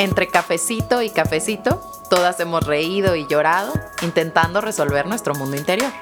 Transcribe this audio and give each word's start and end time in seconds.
Entre 0.00 0.28
cafecito 0.28 1.02
y 1.02 1.10
cafecito, 1.10 1.78
todas 2.08 2.40
hemos 2.40 2.66
reído 2.66 3.16
y 3.16 3.26
llorado 3.26 3.74
intentando 4.00 4.62
resolver 4.62 5.04
nuestro 5.06 5.34
mundo 5.34 5.58
interior. 5.58 5.92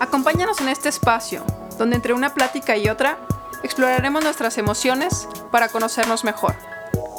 Acompáñanos 0.00 0.62
en 0.62 0.70
este 0.70 0.88
espacio, 0.88 1.44
donde 1.76 1.96
entre 1.96 2.14
una 2.14 2.32
plática 2.32 2.74
y 2.78 2.88
otra 2.88 3.18
exploraremos 3.62 4.24
nuestras 4.24 4.56
emociones 4.56 5.28
para 5.52 5.68
conocernos 5.68 6.24
mejor. 6.24 6.54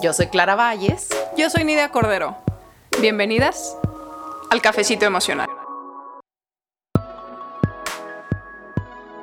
Yo 0.02 0.14
soy 0.14 0.30
Clara 0.30 0.56
Valles. 0.56 1.10
Yo 1.38 1.48
soy 1.52 1.64
Nidia 1.64 1.92
Cordero. 1.92 2.36
Bienvenidas 3.00 3.78
al 4.50 4.64
Cafecito 4.64 5.06
Emocional. 5.06 5.48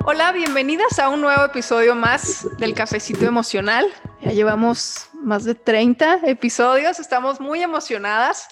Hola, 0.05 0.31
bienvenidas 0.31 0.99
a 0.99 1.09
un 1.09 1.19
nuevo 1.19 1.43
episodio 1.43 1.95
más 1.95 2.47
del 2.59 2.75
Cafecito 2.75 3.25
Emocional. 3.25 3.91
Ya 4.25 4.31
llevamos 4.31 5.07
más 5.13 5.43
de 5.43 5.53
30 5.53 6.21
episodios, 6.23 6.99
estamos 6.99 7.39
muy 7.39 7.61
emocionadas, 7.61 8.47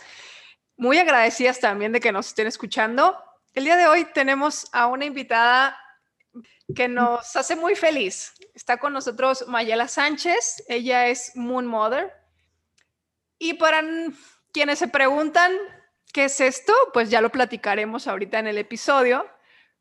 muy 0.78 1.00
agradecidas 1.00 1.60
también 1.60 1.92
de 1.92 2.00
que 2.00 2.12
nos 2.12 2.28
estén 2.28 2.46
escuchando. 2.46 3.18
El 3.56 3.64
día 3.64 3.76
de 3.76 3.88
hoy 3.88 4.06
tenemos 4.14 4.68
a 4.72 4.86
una 4.86 5.06
invitada 5.06 5.76
que 6.76 6.88
nos 6.88 7.36
hace 7.36 7.56
muy 7.56 7.74
feliz. 7.74 8.36
Está 8.54 8.78
con 8.78 8.94
nosotros 8.94 9.48
Mayela 9.48 9.88
Sánchez, 9.88 10.64
ella 10.68 11.08
es 11.08 11.36
Moon 11.36 11.66
Mother. 11.66 12.14
Y 13.40 13.56
para 13.56 13.82
quienes 14.52 14.78
se 14.78 14.90
preguntan 14.90 15.54
qué 16.14 16.26
es 16.26 16.40
esto, 16.40 16.72
pues 16.94 17.10
ya 17.10 17.20
lo 17.20 17.32
platicaremos 17.32 18.06
ahorita 18.06 18.38
en 18.38 18.46
el 18.46 18.60
episodio. 18.60 19.28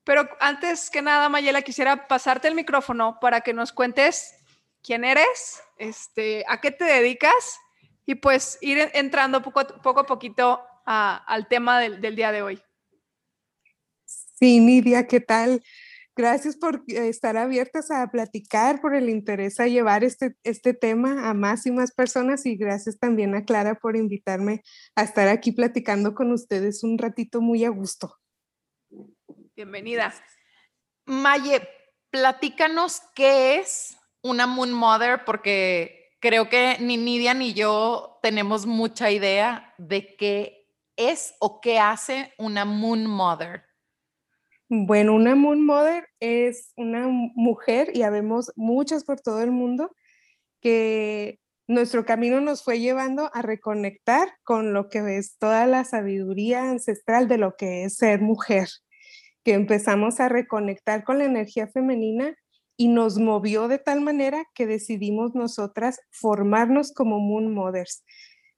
Pero 0.05 0.27
antes 0.41 0.89
que 0.89 1.03
nada, 1.03 1.29
Mayela, 1.29 1.61
quisiera 1.61 2.09
pasarte 2.09 2.49
el 2.49 2.55
micrófono 2.55 3.19
para 3.21 3.43
que 3.43 3.53
nos 3.53 3.75
cuentes 3.75 4.42
quién 4.83 5.05
eres, 5.05 5.63
este, 5.79 6.45
a 6.49 6.61
qué 6.61 6.71
te 6.71 6.85
dedicas 6.85 7.61
y 8.05 8.17
pues 8.17 8.59
ir 8.61 8.91
entrando 8.95 9.43
poco, 9.43 9.67
poco 9.83 10.01
a 10.01 10.07
poquito 10.07 10.61
al 10.85 11.47
tema 11.49 11.81
del, 11.81 12.01
del, 12.01 12.17
día 12.17 12.33
de 12.33 12.43
hoy. 12.43 12.63
Sí, 14.05 14.59
Nidia, 14.59 15.07
¿qué 15.07 15.21
tal? 15.21 15.63
Gracias 16.15 16.57
por 16.57 16.83
estar 16.89 17.39
abiertas 17.39 17.91
a 17.91 18.07
platicar, 18.11 18.83
por 18.83 18.95
el 18.95 19.09
interés 19.09 19.59
a 19.61 19.67
llevar 19.67 20.05
este, 20.05 20.37
este 20.43 20.75
tema 20.75 21.31
a 21.31 21.33
más 21.33 21.65
y 21.65 21.71
más 21.71 21.93
personas 21.93 22.45
y 22.45 22.57
gracias 22.57 22.99
también 22.99 23.35
a 23.35 23.47
Clara 23.47 23.77
por 23.77 23.97
invitarme 23.97 24.63
a 24.95 25.05
estar 25.05 25.29
aquí 25.29 25.53
platicando 25.53 26.15
con 26.15 26.31
ustedes 26.33 26.85
un 26.85 26.99
ratito 26.99 27.41
muy 27.41 27.65
a 27.65 27.71
gusto. 27.71 28.19
Bienvenida. 29.57 30.13
Maye, 31.07 31.67
platícanos 32.11 33.01
qué 33.15 33.57
es 33.61 33.97
una 34.23 34.47
Moon 34.47 34.73
Mother, 34.73 35.25
porque 35.25 36.15
creo 36.21 36.49
que 36.49 36.77
ni 36.81 36.97
Nidia 36.97 37.35
ni 37.35 37.53
yo 37.53 38.19
tenemos 38.23 38.67
mucha 38.67 39.11
idea 39.11 39.75
de 39.79 40.17
qué 40.17 40.67
es 40.97 41.35
o 41.41 41.61
qué 41.61 41.79
hace 41.79 42.33
una 42.39 42.65
Moon 42.65 43.07
Mother. 43.07 43.65
Bueno, 44.69 45.15
una 45.15 45.35
Moon 45.35 45.65
Mother 45.65 46.09
es 46.21 46.73
una 46.77 47.07
mujer, 47.09 47.91
y 47.95 48.03
habemos 48.03 48.53
muchas 48.57 49.05
por 49.05 49.21
todo 49.21 49.43
el 49.43 49.51
mundo, 49.51 49.95
que 50.61 51.41
nuestro 51.67 52.05
camino 52.05 52.41
nos 52.41 52.63
fue 52.63 52.81
llevando 52.81 53.31
a 53.35 53.43
reconectar 53.43 54.29
con 54.45 54.73
lo 54.73 54.89
que 54.89 55.19
es 55.19 55.37
toda 55.39 55.67
la 55.67 55.85
sabiduría 55.85 56.71
ancestral 56.71 57.29
de 57.29 57.39
lo 57.39 57.57
que 57.57 57.85
es 57.85 57.97
ser 57.97 58.21
mujer 58.21 58.69
que 59.45 59.55
empezamos 59.55 60.21
a 60.21 60.29
reconectar 60.29 61.05
con 61.05 61.19
la 61.19 61.25
energía 61.25 61.67
femenina 61.67 62.37
y 62.77 62.89
nos 62.89 63.19
movió 63.19 63.69
de 63.69 63.79
tal 63.79 64.01
manera 64.01 64.45
que 64.55 64.67
decidimos 64.67 65.35
nosotras 65.35 66.01
formarnos 66.11 66.93
como 66.93 67.21
Moon 67.21 67.53
Mothers. 67.53 68.05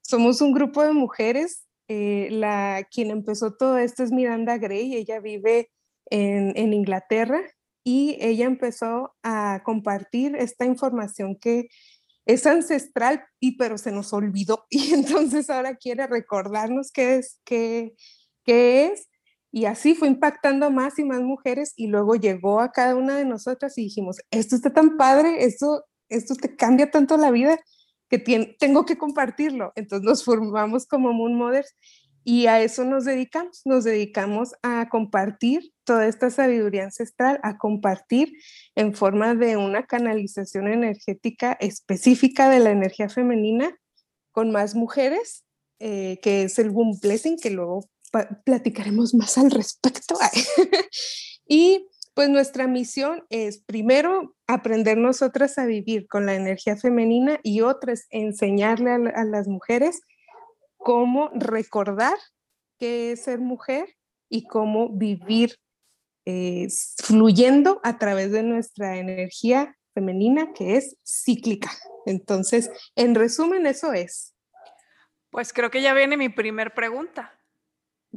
Somos 0.03 0.41
un 0.41 0.53
grupo 0.53 0.83
de 0.83 0.93
mujeres, 0.93 1.67
eh, 1.89 2.29
la, 2.31 2.87
quien 2.91 3.11
empezó 3.11 3.55
todo 3.55 3.79
esto 3.79 4.03
es 4.03 4.13
Miranda 4.13 4.59
Gray, 4.59 4.95
ella 4.95 5.21
vive 5.21 5.71
en, 6.11 6.53
en 6.57 6.73
Inglaterra 6.73 7.41
y 7.85 8.17
ella 8.21 8.47
empezó 8.47 9.15
a 9.23 9.63
compartir 9.65 10.37
esta 10.37 10.65
información 10.65 11.37
que 11.37 11.69
es 12.27 12.47
ancestral 12.47 13.25
y 13.39 13.57
pero 13.57 13.77
se 13.77 13.93
nos 13.93 14.13
olvidó 14.13 14.67
y 14.71 14.95
entonces 14.95 15.51
ahora 15.51 15.77
quiere 15.77 16.07
recordarnos 16.07 16.91
qué 16.91 17.17
es, 17.17 17.41
qué, 17.45 17.95
qué 18.45 18.87
es 18.87 19.09
y 19.55 19.67
así 19.67 19.95
fue 19.95 20.09
impactando 20.09 20.69
más 20.73 20.99
y 20.99 21.05
más 21.05 21.21
mujeres 21.21 21.75
y 21.77 21.87
luego 21.87 22.17
llegó 22.17 22.59
a 22.59 22.73
cada 22.73 22.97
una 22.97 23.17
de 23.17 23.25
nosotras 23.25 23.79
y 23.79 23.83
dijimos, 23.83 24.17
esto 24.33 24.57
está 24.57 24.73
tan 24.73 24.97
padre, 24.97 25.45
esto, 25.45 25.85
esto 26.09 26.35
te 26.35 26.57
cambia 26.57 26.91
tanto 26.91 27.17
la 27.17 27.31
vida 27.31 27.61
que 28.09 28.19
tengo 28.59 28.85
que 28.85 28.99
compartirlo. 28.99 29.71
Entonces 29.77 30.05
nos 30.05 30.25
formamos 30.25 30.87
como 30.87 31.13
Moon 31.13 31.37
Mothers 31.37 31.73
y 32.25 32.47
a 32.47 32.61
eso 32.63 32.85
nos 32.85 33.05
dedicamos. 33.05 33.63
Nos 33.65 33.85
dedicamos 33.85 34.55
a 34.65 34.89
compartir 34.89 35.73
toda 35.85 36.09
esta 36.09 36.31
sabiduría 36.31 36.83
ancestral, 36.83 37.39
a 37.45 37.57
compartir 37.57 38.33
en 38.75 38.93
forma 38.93 39.37
de 39.37 39.57
una 39.57 39.87
canalización 39.87 40.67
energética 40.67 41.53
específica 41.61 42.51
de 42.51 42.59
la 42.59 42.73
energía 42.73 43.09
femenina 43.09 43.79
con 44.33 44.51
más 44.51 44.75
mujeres, 44.75 45.45
eh, 45.79 46.19
que 46.25 46.43
es 46.43 46.59
el 46.59 46.71
Womb 46.71 47.01
Blessing, 47.01 47.39
que 47.39 47.51
luego 47.51 47.89
platicaremos 48.45 49.15
más 49.15 49.39
al 49.39 49.51
respecto. 49.51 50.17
y 51.49 51.89
pues 52.15 52.29
nuestra 52.29 52.69
misión 52.69 53.25
es 53.29 53.59
primero 53.59 54.37
aprender 54.47 54.97
nosotras 54.97 55.59
a 55.59 55.67
vivir 55.67 56.07
con 56.07 56.27
la 56.27 56.35
energía 56.35 56.77
femenina 56.77 57.41
y 57.43 57.61
otra 57.61 57.93
es 57.93 58.07
enseñarle 58.11 58.91
a, 58.93 59.25
las 59.25 59.49
mujeres 59.49 60.01
cómo 60.77 61.31
recordar 61.35 62.15
qué 62.79 63.13
es 63.13 63.25
ser 63.25 63.41
mujer 63.41 63.97
y 64.29 64.47
cómo 64.47 64.91
vivir 64.91 65.57
eh, 66.25 66.69
fluyendo 67.03 67.81
a 67.83 67.99
través 67.99 68.31
de 68.31 68.45
nuestra 68.45 68.97
energía 68.97 69.77
femenina 69.93 70.53
que 70.53 70.77
es 70.77 70.97
cíclica. 71.05 71.71
Entonces, 72.07 72.71
en 72.97 73.15
resumen, 73.15 73.67
eso 73.67 73.93
es. 73.93 74.35
Pues 75.31 75.53
creo 75.53 75.71
que 75.71 75.83
ya 75.83 75.95
viene 75.95 76.17
mi 76.17 76.29
primer 76.29 76.75
pregunta. 76.75 77.33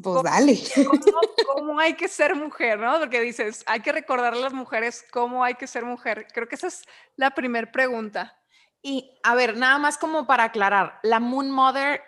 Pues 0.02 0.24
dale. 0.24 0.60
¿cómo, 1.48 1.80
hay 1.80 1.96
que 1.96 2.08
ser 2.08 2.36
mujer, 2.36 2.80
no? 2.80 3.00
Porque 3.00 3.22
dices, 3.22 3.64
hay 3.66 3.80
que 3.82 3.92
recordar 3.92 4.34
a 4.34 4.38
las 4.38 4.54
mujeres 4.54 5.06
cómo 5.12 5.44
hay 5.44 5.56
que 5.56 5.68
ser 5.68 5.86
mujer. 5.86 6.28
Creo 6.34 6.48
que 6.48 6.56
esa 6.56 6.68
es 6.68 6.84
la 7.16 7.32
primera 7.32 7.72
pregunta. 7.72 8.38
Y 8.82 9.18
a 9.24 9.34
ver, 9.36 9.58
nada 9.58 9.80
más 9.80 9.98
como 9.98 10.28
para 10.28 10.46
aclarar, 10.46 11.00
la 11.04 11.20
Moon 11.20 11.50
Mother 11.50 12.02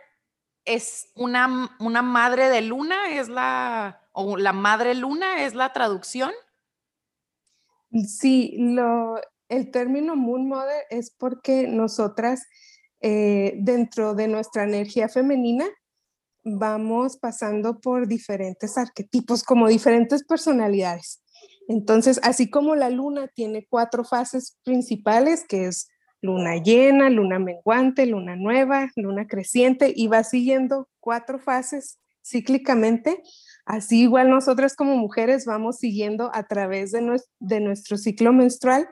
es 0.65 1.11
una, 1.15 1.75
una 1.79 2.01
madre 2.01 2.49
de 2.49 2.61
luna, 2.61 3.09
es 3.17 3.27
la, 3.27 4.07
o 4.11 4.37
la 4.37 4.53
madre 4.53 4.93
luna 4.93 5.43
es 5.43 5.55
la 5.55 5.73
traducción. 5.73 6.31
Sí, 7.91 8.55
lo, 8.59 9.19
el 9.47 9.71
término 9.71 10.15
Moon 10.15 10.47
Mother 10.47 10.83
es 10.91 11.09
porque 11.09 11.67
nosotras, 11.67 12.47
eh, 13.01 13.55
dentro 13.57 14.13
de 14.13 14.27
nuestra 14.27 14.63
energía 14.63 15.09
femenina, 15.09 15.65
vamos 16.57 17.17
pasando 17.17 17.79
por 17.79 18.07
diferentes 18.07 18.77
arquetipos, 18.77 19.43
como 19.43 19.67
diferentes 19.67 20.23
personalidades. 20.23 21.21
Entonces, 21.67 22.19
así 22.23 22.49
como 22.49 22.75
la 22.75 22.89
luna 22.89 23.27
tiene 23.27 23.67
cuatro 23.69 24.03
fases 24.03 24.57
principales, 24.63 25.45
que 25.47 25.65
es 25.65 25.87
luna 26.21 26.57
llena, 26.57 27.09
luna 27.09 27.39
menguante, 27.39 28.05
luna 28.05 28.35
nueva, 28.35 28.89
luna 28.95 29.27
creciente, 29.27 29.93
y 29.95 30.07
va 30.07 30.23
siguiendo 30.23 30.89
cuatro 30.99 31.39
fases 31.39 31.99
cíclicamente, 32.25 33.21
así 33.65 34.01
igual 34.01 34.29
nosotras 34.29 34.75
como 34.75 34.95
mujeres 34.97 35.45
vamos 35.45 35.77
siguiendo 35.77 36.31
a 36.33 36.43
través 36.43 36.91
de, 36.91 37.01
nuestro, 37.01 37.31
de 37.39 37.59
nuestro 37.59 37.97
ciclo 37.97 38.33
menstrual 38.33 38.87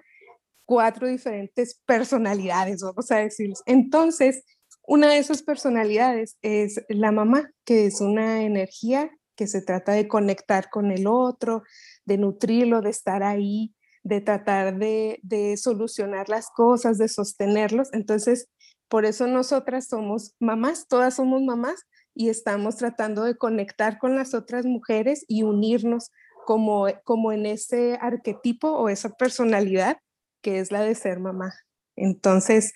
cuatro 0.67 1.07
diferentes 1.07 1.81
personalidades, 1.85 2.81
vamos 2.81 3.09
a 3.09 3.17
decirles. 3.17 3.63
Entonces, 3.65 4.43
una 4.87 5.09
de 5.09 5.17
esas 5.17 5.43
personalidades 5.43 6.37
es 6.41 6.81
la 6.87 7.11
mamá, 7.11 7.51
que 7.65 7.85
es 7.85 7.99
una 7.99 8.43
energía 8.43 9.11
que 9.35 9.45
se 9.45 9.61
trata 9.61 9.91
de 9.91 10.07
conectar 10.07 10.69
con 10.69 10.91
el 10.91 11.07
otro, 11.07 11.63
de 12.05 12.17
nutrirlo, 12.17 12.81
de 12.81 12.89
estar 12.89 13.21
ahí, 13.21 13.75
de 14.03 14.21
tratar 14.21 14.77
de, 14.77 15.55
solucionar 15.61 16.29
las 16.29 16.49
cosas, 16.49 16.97
de 16.97 17.09
sostenerlos. 17.09 17.89
Entonces, 17.91 18.49
por 18.87 19.05
eso 19.05 19.27
nosotras 19.27 19.89
somos 19.89 20.35
mamás, 20.39 20.87
todas 20.87 21.15
somos 21.15 21.41
mamás 21.41 21.83
y 22.15 22.29
estamos 22.29 22.77
tratando 22.77 23.25
de 23.25 23.35
conectar 23.35 23.99
con 23.99 24.15
las 24.15 24.33
otras 24.33 24.65
mujeres 24.65 25.25
y 25.27 25.43
unirnos 25.43 26.11
como, 26.45 26.87
como 27.03 27.33
en 27.33 27.45
ese 27.45 27.99
arquetipo 28.01 28.71
o 28.71 28.87
esa 28.87 29.09
personalidad 29.09 29.97
que 30.41 30.59
es 30.59 30.71
la 30.71 30.81
de 30.81 30.95
ser 30.95 31.19
mamá. 31.19 31.53
Entonces, 31.97 32.71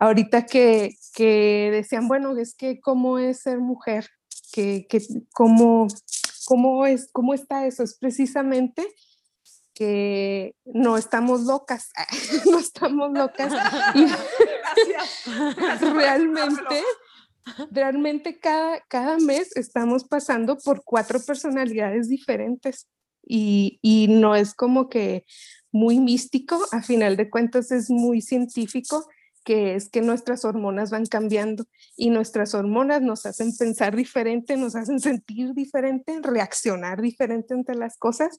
ahorita 0.00 0.46
que, 0.46 0.96
decían, 1.70 2.08
bueno, 2.08 2.36
es 2.36 2.54
que 2.54 2.80
cómo 2.80 3.18
es 3.18 3.42
ser 3.42 3.60
mujer, 3.60 4.08
que, 4.52 4.88
cómo, 5.32 5.86
cómo, 6.46 6.86
es, 6.86 7.08
cómo 7.12 7.34
está 7.34 7.66
eso, 7.66 7.84
es 7.84 7.96
precisamente 7.96 8.88
que 9.74 10.56
no 10.64 10.96
estamos 10.96 11.42
locas, 11.42 11.90
no 12.50 12.58
estamos 12.58 13.12
locas. 13.12 13.52
Y 13.94 14.06
realmente 15.94 16.82
realmente 17.70 18.38
cada, 18.38 18.80
cada 18.88 19.18
mes 19.18 19.56
estamos 19.56 20.04
pasando 20.04 20.56
por 20.58 20.82
cuatro 20.84 21.18
personalidades 21.20 22.08
diferentes 22.08 22.86
y, 23.26 23.78
y 23.82 24.08
no 24.08 24.36
es 24.36 24.54
como 24.54 24.88
que 24.88 25.24
muy 25.72 25.98
místico, 25.98 26.60
a 26.72 26.82
final 26.82 27.16
de 27.16 27.30
cuentas 27.30 27.72
es 27.72 27.90
muy 27.90 28.20
científico, 28.20 29.06
que 29.44 29.74
es 29.74 29.88
que 29.88 30.02
nuestras 30.02 30.44
hormonas 30.44 30.90
van 30.90 31.06
cambiando 31.06 31.64
y 31.96 32.10
nuestras 32.10 32.54
hormonas 32.54 33.02
nos 33.02 33.26
hacen 33.26 33.56
pensar 33.56 33.96
diferente, 33.96 34.56
nos 34.56 34.76
hacen 34.76 35.00
sentir 35.00 35.54
diferente, 35.54 36.18
reaccionar 36.22 37.00
diferente 37.00 37.54
ante 37.54 37.74
las 37.74 37.96
cosas. 37.96 38.38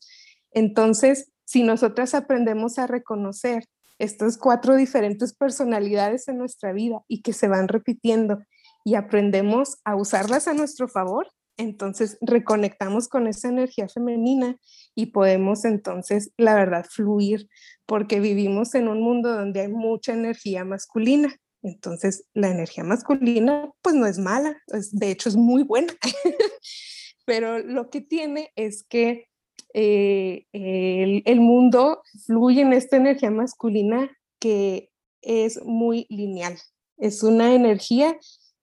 Entonces, 0.52 1.32
si 1.46 1.64
nosotras 1.64 2.14
aprendemos 2.14 2.78
a 2.78 2.88
reconocer 2.88 3.66
estas 4.00 4.38
cuatro 4.38 4.76
diferentes 4.76 5.34
personalidades 5.34 6.28
en 6.28 6.38
nuestra 6.38 6.74
vida 6.74 7.04
y 7.08 7.22
que 7.22 7.34
se 7.34 7.48
van 7.48 7.68
repitiendo 7.68 8.40
y 8.84 8.96
aprendemos 8.96 9.78
a 9.84 9.96
usarlas 9.96 10.48
a 10.48 10.54
nuestro 10.54 10.88
favor, 10.88 11.28
entonces 11.58 12.18
reconectamos 12.22 13.08
con 13.08 13.28
esa 13.28 13.50
energía 13.50 13.88
femenina 13.88 14.58
y 14.96 15.08
podemos 15.08 15.66
entonces, 15.66 16.32
la 16.38 16.56
verdad, 16.56 16.86
fluir, 16.90 17.48
porque 17.86 18.20
vivimos 18.20 18.76
en 18.76 18.88
un 18.88 19.02
mundo 19.02 19.34
donde 19.34 19.62
hay 19.62 19.68
mucha 19.68 20.14
energía 20.14 20.66
masculina. 20.66 21.36
Entonces, 21.64 22.26
la 22.34 22.50
energía 22.50 22.84
masculina, 22.84 23.72
pues 23.82 23.96
no 23.96 24.08
es 24.08 24.18
mala, 24.18 24.58
de 24.92 25.12
hecho 25.12 25.30
es 25.30 25.36
muy 25.36 25.64
buena, 25.64 25.94
pero 27.26 27.60
lo 27.60 27.90
que 27.90 28.02
tiene 28.02 28.52
es 28.56 28.84
que 28.84 29.28
eh, 29.74 30.48
el 30.54 31.40
mundo 31.40 32.02
fluye 32.26 32.62
en 32.62 32.74
esta 32.74 32.98
energía 32.98 33.30
masculina 33.30 34.10
que 34.40 34.90
es 35.22 35.64
muy 35.64 36.08
lineal. 36.10 36.58
Es 36.98 37.24
una 37.24 37.54
energía 37.54 38.18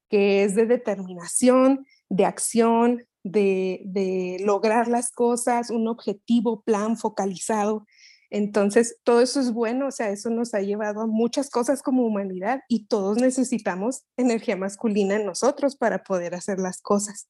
que 0.09 0.43
es 0.43 0.55
de 0.55 0.67
determinación, 0.67 1.87
de 2.09 2.25
acción, 2.25 3.07
de, 3.25 4.39
lograr 4.41 4.89
las 4.89 5.11
cosas, 5.11 5.71
un 5.71 5.89
objetivo, 5.89 6.63
plan 6.63 6.97
focalizado. 6.97 7.87
Entonces, 8.31 8.99
todo 9.05 9.21
eso 9.23 9.41
es 9.41 9.53
bueno, 9.53 9.89
o 9.89 9.91
sea, 9.91 10.11
eso 10.11 10.31
nos 10.31 10.53
ha 10.55 10.61
llevado 10.61 11.01
a 11.03 11.07
muchas 11.07 11.49
cosas 11.49 11.83
como 11.83 12.05
humanidad 12.07 12.61
y 12.69 12.87
todos 12.87 13.19
necesitamos 13.19 14.05
energía 14.17 14.57
masculina 14.57 15.17
en 15.17 15.25
nosotros 15.25 15.77
para 15.77 16.03
poder 16.03 16.35
hacer 16.35 16.59
las 16.59 16.81
cosas. 16.81 17.29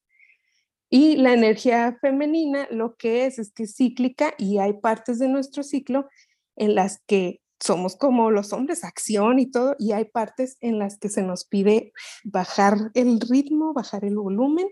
Y 0.90 1.16
la 1.16 1.34
energía 1.34 1.98
femenina 2.00 2.66
lo 2.70 2.96
que 2.96 3.26
es 3.26 3.38
es 3.38 3.52
que 3.52 3.64
es 3.64 3.76
cíclica 3.76 4.34
y 4.38 4.58
hay 4.58 4.72
partes 4.72 5.18
de 5.18 5.28
nuestro 5.28 5.62
ciclo 5.62 6.08
en 6.56 6.74
las 6.74 7.00
que 7.06 7.40
somos 7.60 7.96
como 7.96 8.30
los 8.30 8.52
hombres, 8.52 8.84
acción 8.84 9.38
y 9.38 9.50
todo, 9.50 9.74
y 9.78 9.92
hay 9.92 10.04
partes 10.04 10.56
en 10.60 10.78
las 10.78 10.98
que 10.98 11.08
se 11.08 11.22
nos 11.22 11.44
pide 11.44 11.92
bajar 12.24 12.90
el 12.94 13.20
ritmo, 13.20 13.72
bajar 13.72 14.04
el 14.04 14.16
volumen 14.16 14.68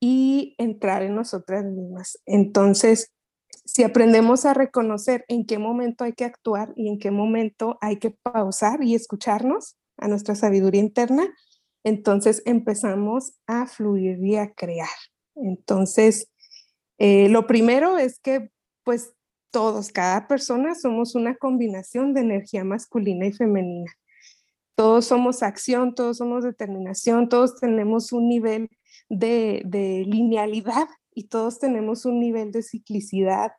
y 0.00 0.54
entrar 0.58 1.02
en 1.02 1.14
nosotras 1.14 1.64
mismas. 1.64 2.18
Entonces, 2.24 3.12
si 3.64 3.82
aprendemos 3.82 4.44
a 4.44 4.54
reconocer 4.54 5.24
en 5.28 5.44
qué 5.44 5.58
momento 5.58 6.04
hay 6.04 6.12
que 6.12 6.24
actuar 6.24 6.72
y 6.76 6.88
en 6.88 6.98
qué 6.98 7.10
momento 7.10 7.78
hay 7.80 7.98
que 7.98 8.10
pausar 8.10 8.82
y 8.82 8.94
escucharnos 8.94 9.76
a 9.96 10.08
nuestra 10.08 10.34
sabiduría 10.34 10.80
interna, 10.80 11.28
entonces 11.84 12.42
empezamos 12.46 13.34
a 13.46 13.66
fluir 13.66 14.24
y 14.24 14.36
a 14.36 14.52
crear. 14.52 14.88
Entonces, 15.34 16.30
eh, 16.98 17.28
lo 17.28 17.46
primero 17.46 17.98
es 17.98 18.18
que 18.18 18.50
pues 18.84 19.12
todos, 19.50 19.90
cada 19.90 20.26
persona 20.28 20.74
somos 20.74 21.14
una 21.14 21.36
combinación 21.36 22.14
de 22.14 22.20
energía 22.20 22.64
masculina 22.64 23.26
y 23.26 23.32
femenina. 23.32 23.90
Todos 24.74 25.06
somos 25.06 25.42
acción, 25.42 25.94
todos 25.94 26.18
somos 26.18 26.44
determinación, 26.44 27.28
todos 27.28 27.56
tenemos 27.56 28.12
un 28.12 28.28
nivel 28.28 28.68
de, 29.08 30.04
linealidad 30.06 30.86
y 31.12 31.28
todos 31.28 31.58
tenemos 31.58 32.04
un 32.04 32.20
nivel 32.20 32.52
de 32.52 32.62
ciclicidad 32.62 33.52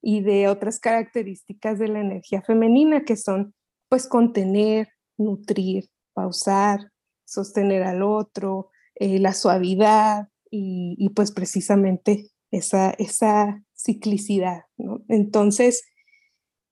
y 0.00 0.22
de 0.22 0.48
otras 0.48 0.80
características 0.80 1.78
de 1.78 1.88
la 1.88 2.00
energía 2.00 2.42
femenina 2.42 3.04
que 3.04 3.16
son 3.16 3.54
pues 3.88 4.06
contener, 4.06 4.88
nutrir, 5.18 5.90
pausar, 6.14 6.90
sostener 7.24 7.82
al 7.82 8.02
otro, 8.02 8.70
eh, 8.94 9.18
la 9.18 9.34
suavidad 9.34 10.28
y, 10.50 11.08
pues 11.10 11.32
precisamente 11.32 12.30
esa, 12.50 12.90
esa 12.92 13.62
ciclicidad. 13.82 14.62
Entonces, 15.08 15.84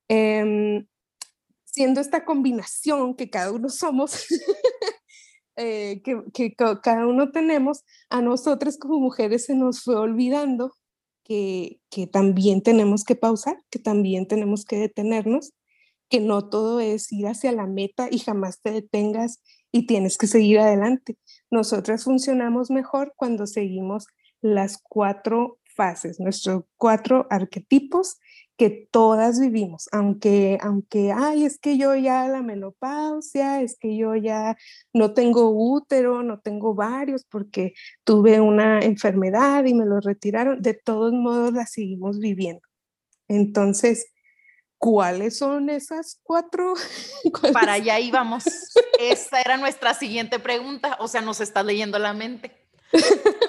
em, 0.09 0.87
siendo 1.65 2.01
esta 2.01 2.25
combinación 2.25 3.15
que 3.15 3.31
cada 3.31 3.53
uno 3.53 3.69
somos, 3.69 4.27
Eh, 5.63 6.01
que, 6.03 6.55
cada 6.55 7.07
uno 7.07 7.33
tenemos, 7.33 7.85
a 8.09 8.23
nosotras 8.23 8.79
como 8.79 8.99
mujeres 8.99 9.45
se 9.45 9.55
nos 9.55 9.83
fue 9.83 9.95
olvidando 9.95 10.73
que, 11.23 11.81
que 11.91 12.07
también 12.07 12.63
tenemos 12.63 13.05
que 13.05 13.15
pausar, 13.15 13.59
que 13.69 13.79
también 13.79 14.27
tenemos 14.27 14.65
que 14.65 14.77
detenernos, 14.77 15.53
que 16.09 16.21
no 16.21 16.49
todo 16.49 16.81
es 16.81 17.13
ir 17.13 17.27
hacia 17.27 17.53
la 17.53 17.67
meta 17.67 18.09
y 18.11 18.21
jamás 18.21 18.63
te 18.63 18.71
detengas 18.71 19.43
y 19.71 19.87
tienes 19.87 20.17
que 20.17 20.29
seguir 20.29 20.61
adelante. 20.61 21.19
Nosotras 21.51 22.05
funcionamos 22.05 22.71
mejor 22.71 23.13
cuando 23.15 23.47
seguimos 23.47 24.07
las 24.41 24.79
cuatro 24.83 25.60
fases, 25.81 26.21
nuestros 26.21 26.65
cuatro 26.77 27.27
arquetipos 27.31 28.19
que 28.59 28.87
todas 28.91 29.41
vivimos, 29.41 29.89
aunque, 29.93 30.59
aunque, 30.61 31.11
ay, 31.17 31.47
es 31.47 31.59
que 31.59 31.79
yo 31.79 31.95
ya 31.95 32.29
la 32.29 32.43
menopausia, 32.43 33.63
es 33.63 33.79
que 33.79 33.97
yo 33.97 34.15
ya 34.15 34.59
no 34.93 35.15
tengo 35.15 35.49
útero, 35.49 36.23
no 36.23 36.41
tengo 36.41 36.75
varios 36.75 37.25
porque 37.25 37.73
tuve 38.05 38.43
una 38.43 38.81
enfermedad 38.81 39.65
y 39.65 39.73
me 39.73 39.87
lo 39.87 40.01
retiraron, 40.01 40.61
de 40.61 40.75
todos 40.75 41.15
modos 41.15 41.55
la 41.55 41.65
seguimos 41.65 42.19
viviendo. 42.19 42.61
Entonces, 43.29 44.13
¿cuáles 44.77 45.39
son 45.39 45.71
esas 45.71 46.21
cuatro? 46.23 46.75
Para 47.55 47.73
allá 47.73 47.99
íbamos. 47.99 48.45
Esa 49.01 49.41
era 49.41 49.57
nuestra 49.57 49.95
siguiente 49.95 50.39
pregunta, 50.39 50.99
o 51.01 51.09
sea, 51.09 51.23
nos 51.23 51.41
está 51.41 51.63
leyendo 51.63 51.99
la 51.99 52.13
mente. 52.13 52.53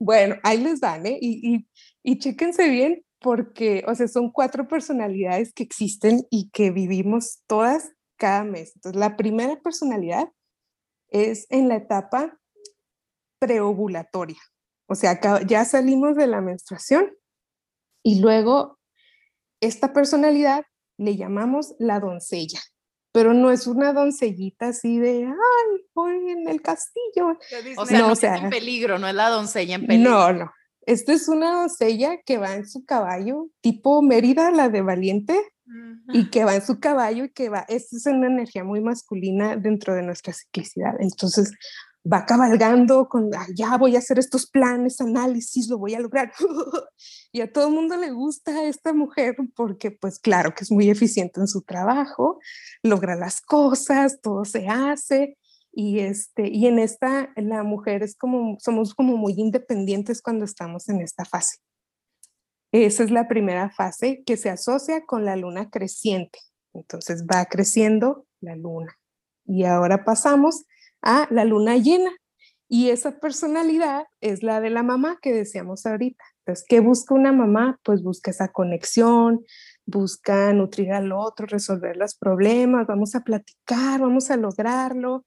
bueno, 0.00 0.36
ahí 0.42 0.58
les 0.58 0.80
dan, 0.80 1.06
¿eh? 1.06 1.18
Y, 1.20 1.54
y, 1.54 1.68
y 2.02 2.18
chéquense 2.18 2.68
bien 2.68 3.04
porque, 3.20 3.84
o 3.86 3.94
sea, 3.94 4.08
son 4.08 4.32
cuatro 4.32 4.66
personalidades 4.66 5.52
que 5.52 5.62
existen 5.62 6.26
y 6.30 6.48
que 6.50 6.70
vivimos 6.70 7.42
todas 7.46 7.92
cada 8.16 8.44
mes. 8.44 8.72
Entonces, 8.76 8.98
la 8.98 9.16
primera 9.16 9.60
personalidad 9.60 10.28
es 11.10 11.46
en 11.50 11.68
la 11.68 11.76
etapa 11.76 12.38
preovulatoria. 13.38 14.40
O 14.86 14.94
sea, 14.94 15.20
ya 15.46 15.64
salimos 15.64 16.16
de 16.16 16.26
la 16.26 16.40
menstruación 16.40 17.14
y 18.02 18.20
luego 18.20 18.78
esta 19.60 19.92
personalidad 19.92 20.64
le 20.98 21.16
llamamos 21.16 21.74
la 21.78 22.00
doncella, 22.00 22.60
pero 23.12 23.34
no 23.34 23.50
es 23.50 23.66
una 23.66 23.92
doncellita 23.92 24.68
así 24.68 24.98
de, 24.98 25.26
ay, 25.26 25.84
voy 25.94 26.30
en 26.30 26.48
el 26.48 26.62
castillo. 26.62 27.38
O 27.76 27.86
sea, 27.86 28.00
no, 28.00 28.12
está 28.12 28.36
en 28.36 28.50
peligro, 28.50 28.98
no 28.98 29.08
es 29.08 29.14
la 29.14 29.28
doncella 29.28 29.74
en 29.76 29.86
peligro. 29.86 30.10
No, 30.10 30.32
no, 30.32 30.52
esta 30.86 31.12
es 31.12 31.28
una 31.28 31.52
doncella 31.52 32.18
que 32.24 32.38
va 32.38 32.54
en 32.54 32.66
su 32.66 32.84
caballo, 32.84 33.48
tipo 33.60 34.02
Mérida, 34.02 34.50
la 34.50 34.68
de 34.68 34.82
Valiente, 34.82 35.40
y 36.12 36.30
que 36.30 36.44
va 36.44 36.56
en 36.56 36.62
su 36.62 36.80
caballo 36.80 37.24
y 37.24 37.30
que 37.30 37.48
va, 37.48 37.64
esta 37.68 37.96
es 37.96 38.06
una 38.06 38.26
energía 38.26 38.64
muy 38.64 38.80
masculina 38.80 39.56
dentro 39.56 39.94
de 39.94 40.02
nuestra 40.02 40.32
ciclicidad. 40.32 40.94
Entonces 40.98 41.52
va 42.04 42.24
cabalgando 42.24 43.08
con, 43.08 43.30
ah, 43.34 43.46
ya 43.54 43.76
voy 43.76 43.94
a 43.94 43.98
hacer 43.98 44.18
estos 44.18 44.46
planes, 44.46 45.00
análisis, 45.00 45.68
lo 45.68 45.78
voy 45.78 45.94
a 45.94 46.00
lograr. 46.00 46.32
y 47.32 47.40
a 47.40 47.52
todo 47.52 47.68
el 47.68 47.74
mundo 47.74 47.96
le 47.96 48.10
gusta 48.10 48.64
esta 48.64 48.92
mujer 48.92 49.36
porque 49.54 49.90
pues 49.90 50.18
claro 50.18 50.54
que 50.54 50.64
es 50.64 50.70
muy 50.70 50.88
eficiente 50.88 51.40
en 51.40 51.48
su 51.48 51.62
trabajo, 51.62 52.38
logra 52.82 53.16
las 53.16 53.40
cosas, 53.40 54.20
todo 54.22 54.44
se 54.44 54.68
hace 54.68 55.36
y, 55.72 56.00
este, 56.00 56.48
y 56.48 56.66
en 56.66 56.78
esta, 56.78 57.32
la 57.36 57.62
mujer 57.62 58.02
es 58.02 58.16
como, 58.16 58.56
somos 58.60 58.94
como 58.94 59.16
muy 59.16 59.34
independientes 59.36 60.22
cuando 60.22 60.44
estamos 60.44 60.88
en 60.88 61.00
esta 61.00 61.24
fase. 61.24 61.58
Esa 62.72 63.02
es 63.02 63.10
la 63.10 63.28
primera 63.28 63.70
fase 63.70 64.22
que 64.24 64.36
se 64.36 64.48
asocia 64.48 65.04
con 65.04 65.24
la 65.24 65.36
luna 65.36 65.70
creciente. 65.70 66.38
Entonces 66.72 67.24
va 67.24 67.44
creciendo 67.46 68.26
la 68.40 68.56
luna. 68.56 68.96
Y 69.44 69.64
ahora 69.64 70.04
pasamos 70.04 70.64
a 71.02 71.26
la 71.30 71.44
luna 71.44 71.76
llena. 71.76 72.10
Y 72.68 72.90
esa 72.90 73.18
personalidad 73.18 74.04
es 74.20 74.44
la 74.44 74.60
de 74.60 74.70
la 74.70 74.84
mamá 74.84 75.18
que 75.20 75.32
decíamos 75.32 75.86
ahorita. 75.86 76.22
Entonces, 76.38 76.64
¿qué 76.68 76.78
busca 76.78 77.14
una 77.14 77.32
mamá? 77.32 77.80
Pues 77.82 78.02
busca 78.02 78.30
esa 78.30 78.48
conexión, 78.48 79.44
busca 79.86 80.52
nutrir 80.52 80.92
al 80.92 81.10
otro, 81.10 81.46
resolver 81.46 81.96
los 81.96 82.14
problemas, 82.14 82.86
vamos 82.86 83.16
a 83.16 83.24
platicar, 83.24 84.00
vamos 84.00 84.30
a 84.30 84.36
lograrlo, 84.36 85.24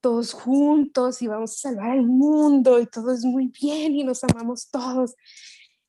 todos 0.00 0.32
juntos 0.32 1.20
y 1.20 1.26
vamos 1.26 1.52
a 1.52 1.68
salvar 1.68 1.96
el 1.96 2.06
mundo 2.06 2.78
y 2.78 2.86
todo 2.86 3.12
es 3.12 3.24
muy 3.24 3.48
bien 3.48 3.96
y 3.96 4.04
nos 4.04 4.22
amamos 4.22 4.70
todos. 4.70 5.16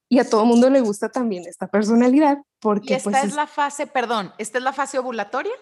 Y 0.10 0.18
a 0.18 0.28
todo 0.28 0.44
mundo 0.44 0.72
le 0.72 0.82
gusta 0.82 1.10
también 1.10 1.46
esta 1.48 1.68
personalidad 1.68 2.40
porque... 2.60 2.94
¿Y 2.94 2.98
esta 2.98 3.12
pues, 3.12 3.24
es, 3.26 3.36
la 3.36 3.46
fase, 3.46 3.86
perdón, 3.86 4.34
esta 4.40 4.58
es 4.58 4.64
la 4.64 4.74
fase 4.74 4.98
ovulatoria? 4.98 5.54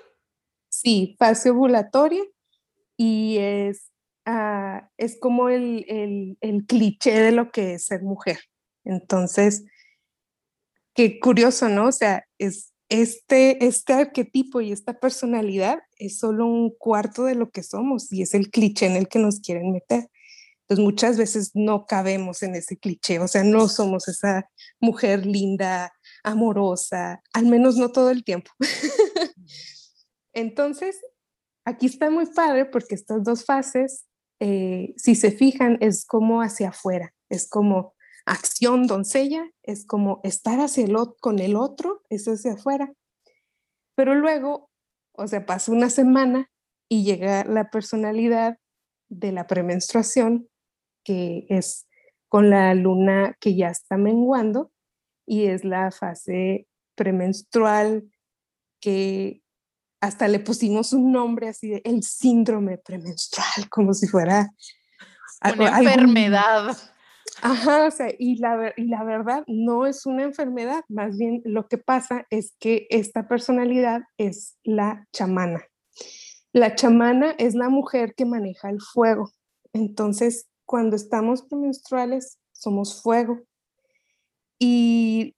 Sí, 0.69 1.17
fase 1.19 1.49
ovulatoria 1.49 2.23
y 2.97 3.37
es, 3.37 3.91
ah, 4.25 4.89
es 4.97 5.17
como 5.19 5.49
el, 5.49 5.85
el, 5.87 6.37
el 6.41 6.65
cliché 6.65 7.19
de 7.21 7.31
lo 7.31 7.51
que 7.51 7.75
es 7.75 7.85
ser 7.85 8.01
mujer. 8.01 8.39
Entonces, 8.83 9.63
qué 10.93 11.19
curioso, 11.19 11.69
¿no? 11.69 11.87
O 11.87 11.91
sea, 11.91 12.25
es 12.39 12.73
este, 12.89 13.65
este 13.65 13.93
arquetipo 13.93 14.61
y 14.61 14.71
esta 14.71 14.99
personalidad 14.99 15.79
es 15.97 16.19
solo 16.19 16.45
un 16.45 16.73
cuarto 16.77 17.25
de 17.25 17.35
lo 17.35 17.51
que 17.51 17.63
somos 17.63 18.11
y 18.11 18.21
es 18.21 18.33
el 18.33 18.49
cliché 18.49 18.85
en 18.85 18.95
el 18.95 19.07
que 19.07 19.19
nos 19.19 19.39
quieren 19.39 19.71
meter. 19.71 20.09
Entonces 20.61 20.83
muchas 20.83 21.17
veces 21.17 21.51
no 21.53 21.85
cabemos 21.85 22.43
en 22.43 22.55
ese 22.55 22.77
cliché, 22.77 23.19
o 23.19 23.27
sea, 23.27 23.43
no 23.43 23.69
somos 23.69 24.09
esa 24.09 24.49
mujer 24.81 25.25
linda, 25.25 25.93
amorosa, 26.23 27.21
al 27.31 27.45
menos 27.45 27.77
no 27.77 27.91
todo 27.91 28.09
el 28.09 28.25
tiempo. 28.25 28.51
Entonces, 30.33 30.97
aquí 31.67 31.87
está 31.87 32.09
muy 32.09 32.25
padre 32.27 32.65
porque 32.65 32.95
estas 32.95 33.23
dos 33.25 33.43
fases, 33.45 34.07
eh, 34.39 34.93
si 34.95 35.15
se 35.15 35.31
fijan, 35.31 35.77
es 35.81 36.05
como 36.05 36.41
hacia 36.41 36.69
afuera, 36.69 37.13
es 37.29 37.49
como 37.49 37.93
acción 38.25 38.87
doncella, 38.87 39.43
es 39.63 39.85
como 39.85 40.21
estar 40.23 40.61
hacia 40.61 40.85
el, 40.85 40.95
con 41.19 41.39
el 41.39 41.57
otro, 41.57 42.03
es 42.09 42.25
hacia 42.25 42.53
afuera. 42.53 42.93
Pero 43.95 44.15
luego, 44.15 44.69
o 45.11 45.27
sea, 45.27 45.45
pasa 45.45 45.73
una 45.73 45.89
semana 45.89 46.49
y 46.89 47.03
llega 47.03 47.43
la 47.43 47.69
personalidad 47.69 48.57
de 49.09 49.33
la 49.33 49.45
premenstruación, 49.45 50.47
que 51.03 51.47
es 51.49 51.85
con 52.29 52.49
la 52.49 52.73
luna 52.75 53.35
que 53.41 53.55
ya 53.55 53.69
está 53.69 53.97
menguando 53.97 54.71
y 55.25 55.47
es 55.47 55.65
la 55.65 55.91
fase 55.91 56.67
premenstrual 56.95 58.09
que 58.79 59.41
hasta 59.99 60.27
le 60.27 60.39
pusimos 60.39 60.93
un 60.93 61.11
nombre 61.11 61.49
así 61.49 61.69
de 61.69 61.81
el 61.83 62.03
síndrome 62.03 62.77
premenstrual, 62.77 63.69
como 63.69 63.93
si 63.93 64.07
fuera 64.07 64.51
una 65.43 65.79
enfermedad. 65.79 66.77
Ajá, 67.41 67.85
o 67.85 67.91
sea, 67.91 68.07
y 68.17 68.37
la, 68.37 68.73
y 68.77 68.87
la 68.87 69.03
verdad 69.03 69.43
no 69.47 69.85
es 69.85 70.05
una 70.05 70.23
enfermedad, 70.23 70.83
más 70.87 71.17
bien 71.17 71.41
lo 71.45 71.67
que 71.67 71.77
pasa 71.77 72.25
es 72.29 72.55
que 72.59 72.87
esta 72.89 73.27
personalidad 73.27 74.01
es 74.17 74.57
la 74.63 75.05
chamana. 75.11 75.63
La 76.53 76.73
chamana 76.75 77.35
es 77.37 77.53
la 77.53 77.69
mujer 77.69 78.15
que 78.15 78.25
maneja 78.25 78.69
el 78.69 78.81
fuego. 78.81 79.31
Entonces, 79.73 80.47
cuando 80.65 80.95
estamos 80.95 81.43
premenstruales, 81.43 82.39
somos 82.53 83.01
fuego. 83.03 83.41
Y 84.57 85.35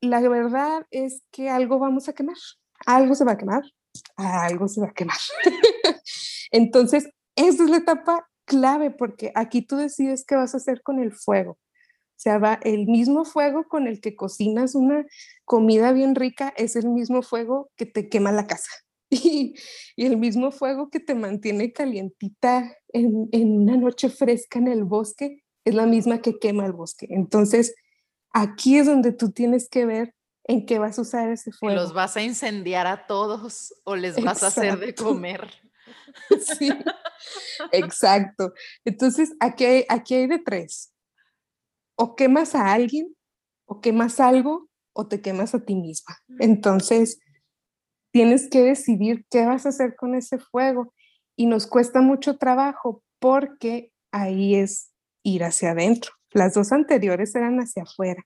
la 0.00 0.20
verdad 0.20 0.86
es 0.90 1.22
que 1.30 1.50
algo 1.50 1.78
vamos 1.78 2.08
a 2.08 2.14
quemar, 2.14 2.36
algo 2.86 3.14
se 3.14 3.24
va 3.24 3.32
a 3.32 3.38
quemar, 3.38 3.62
algo 4.16 4.68
se 4.68 4.80
va 4.80 4.88
a 4.88 4.94
quemar. 4.94 5.16
Entonces, 6.50 7.08
esa 7.36 7.64
es 7.64 7.70
la 7.70 7.78
etapa 7.78 8.28
clave 8.44 8.90
porque 8.90 9.32
aquí 9.34 9.62
tú 9.62 9.76
decides 9.76 10.24
qué 10.26 10.36
vas 10.36 10.54
a 10.54 10.58
hacer 10.58 10.82
con 10.82 11.00
el 11.00 11.12
fuego. 11.12 11.52
O 11.52 12.16
sea, 12.24 12.38
va 12.38 12.60
el 12.62 12.86
mismo 12.86 13.24
fuego 13.24 13.64
con 13.64 13.86
el 13.86 14.00
que 14.00 14.14
cocinas 14.14 14.74
una 14.74 15.04
comida 15.44 15.92
bien 15.92 16.14
rica, 16.14 16.54
es 16.56 16.76
el 16.76 16.88
mismo 16.88 17.22
fuego 17.22 17.70
que 17.76 17.86
te 17.86 18.08
quema 18.08 18.32
la 18.32 18.46
casa. 18.46 18.70
Y, 19.10 19.54
el 19.96 20.16
mismo 20.16 20.50
fuego 20.50 20.90
que 20.90 20.98
te 20.98 21.14
mantiene 21.14 21.72
calientita 21.72 22.76
en, 22.88 23.28
en, 23.30 23.60
una 23.62 23.76
noche 23.76 24.08
fresca 24.08 24.58
en 24.58 24.66
el 24.66 24.82
bosque 24.82 25.44
es 25.64 25.74
la 25.74 25.86
misma 25.86 26.20
que 26.20 26.38
quema 26.38 26.66
el 26.66 26.72
bosque. 26.72 27.06
Entonces, 27.10 27.74
aquí 28.32 28.78
es 28.78 28.86
donde 28.86 29.12
tú 29.12 29.30
tienes 29.30 29.68
que 29.68 29.86
ver 29.86 30.14
en 30.44 30.66
qué 30.66 30.78
vas 30.78 30.98
a 30.98 31.02
usar 31.02 31.30
ese 31.30 31.52
fuego. 31.52 31.74
¿Los 31.74 31.92
vas 31.94 32.16
a 32.16 32.22
incendiar 32.22 32.86
a 32.86 33.06
todos 33.06 33.74
o 33.84 33.96
les 33.96 34.22
vas 34.22 34.42
a 34.42 34.48
hacer 34.48 34.78
de 34.78 34.94
comer? 34.94 35.50
Sí, 36.58 36.70
exacto. 37.72 38.52
Entonces, 38.84 39.34
aquí 39.40 39.64
hay, 39.64 39.84
aquí 39.88 40.14
hay 40.14 40.26
de 40.26 40.38
tres. 40.38 40.94
O 41.96 42.14
quemas 42.14 42.54
a 42.54 42.72
alguien, 42.72 43.14
o 43.66 43.80
quemas 43.80 44.20
algo, 44.20 44.70
o 44.94 45.06
te 45.08 45.20
quemas 45.20 45.54
a 45.54 45.64
ti 45.64 45.74
misma. 45.74 46.16
Entonces, 46.38 47.18
tienes 48.12 48.48
que 48.48 48.62
decidir 48.62 49.26
qué 49.28 49.44
vas 49.44 49.66
a 49.66 49.70
hacer 49.70 49.96
con 49.96 50.14
ese 50.14 50.38
fuego. 50.38 50.94
Y 51.36 51.46
nos 51.46 51.66
cuesta 51.66 52.00
mucho 52.00 52.38
trabajo 52.38 53.02
porque 53.18 53.92
ahí 54.12 54.54
es 54.54 54.92
ir 55.24 55.42
hacia 55.42 55.72
adentro. 55.72 56.12
Las 56.30 56.54
dos 56.54 56.72
anteriores 56.72 57.34
eran 57.34 57.58
hacia 57.58 57.82
afuera. 57.82 58.22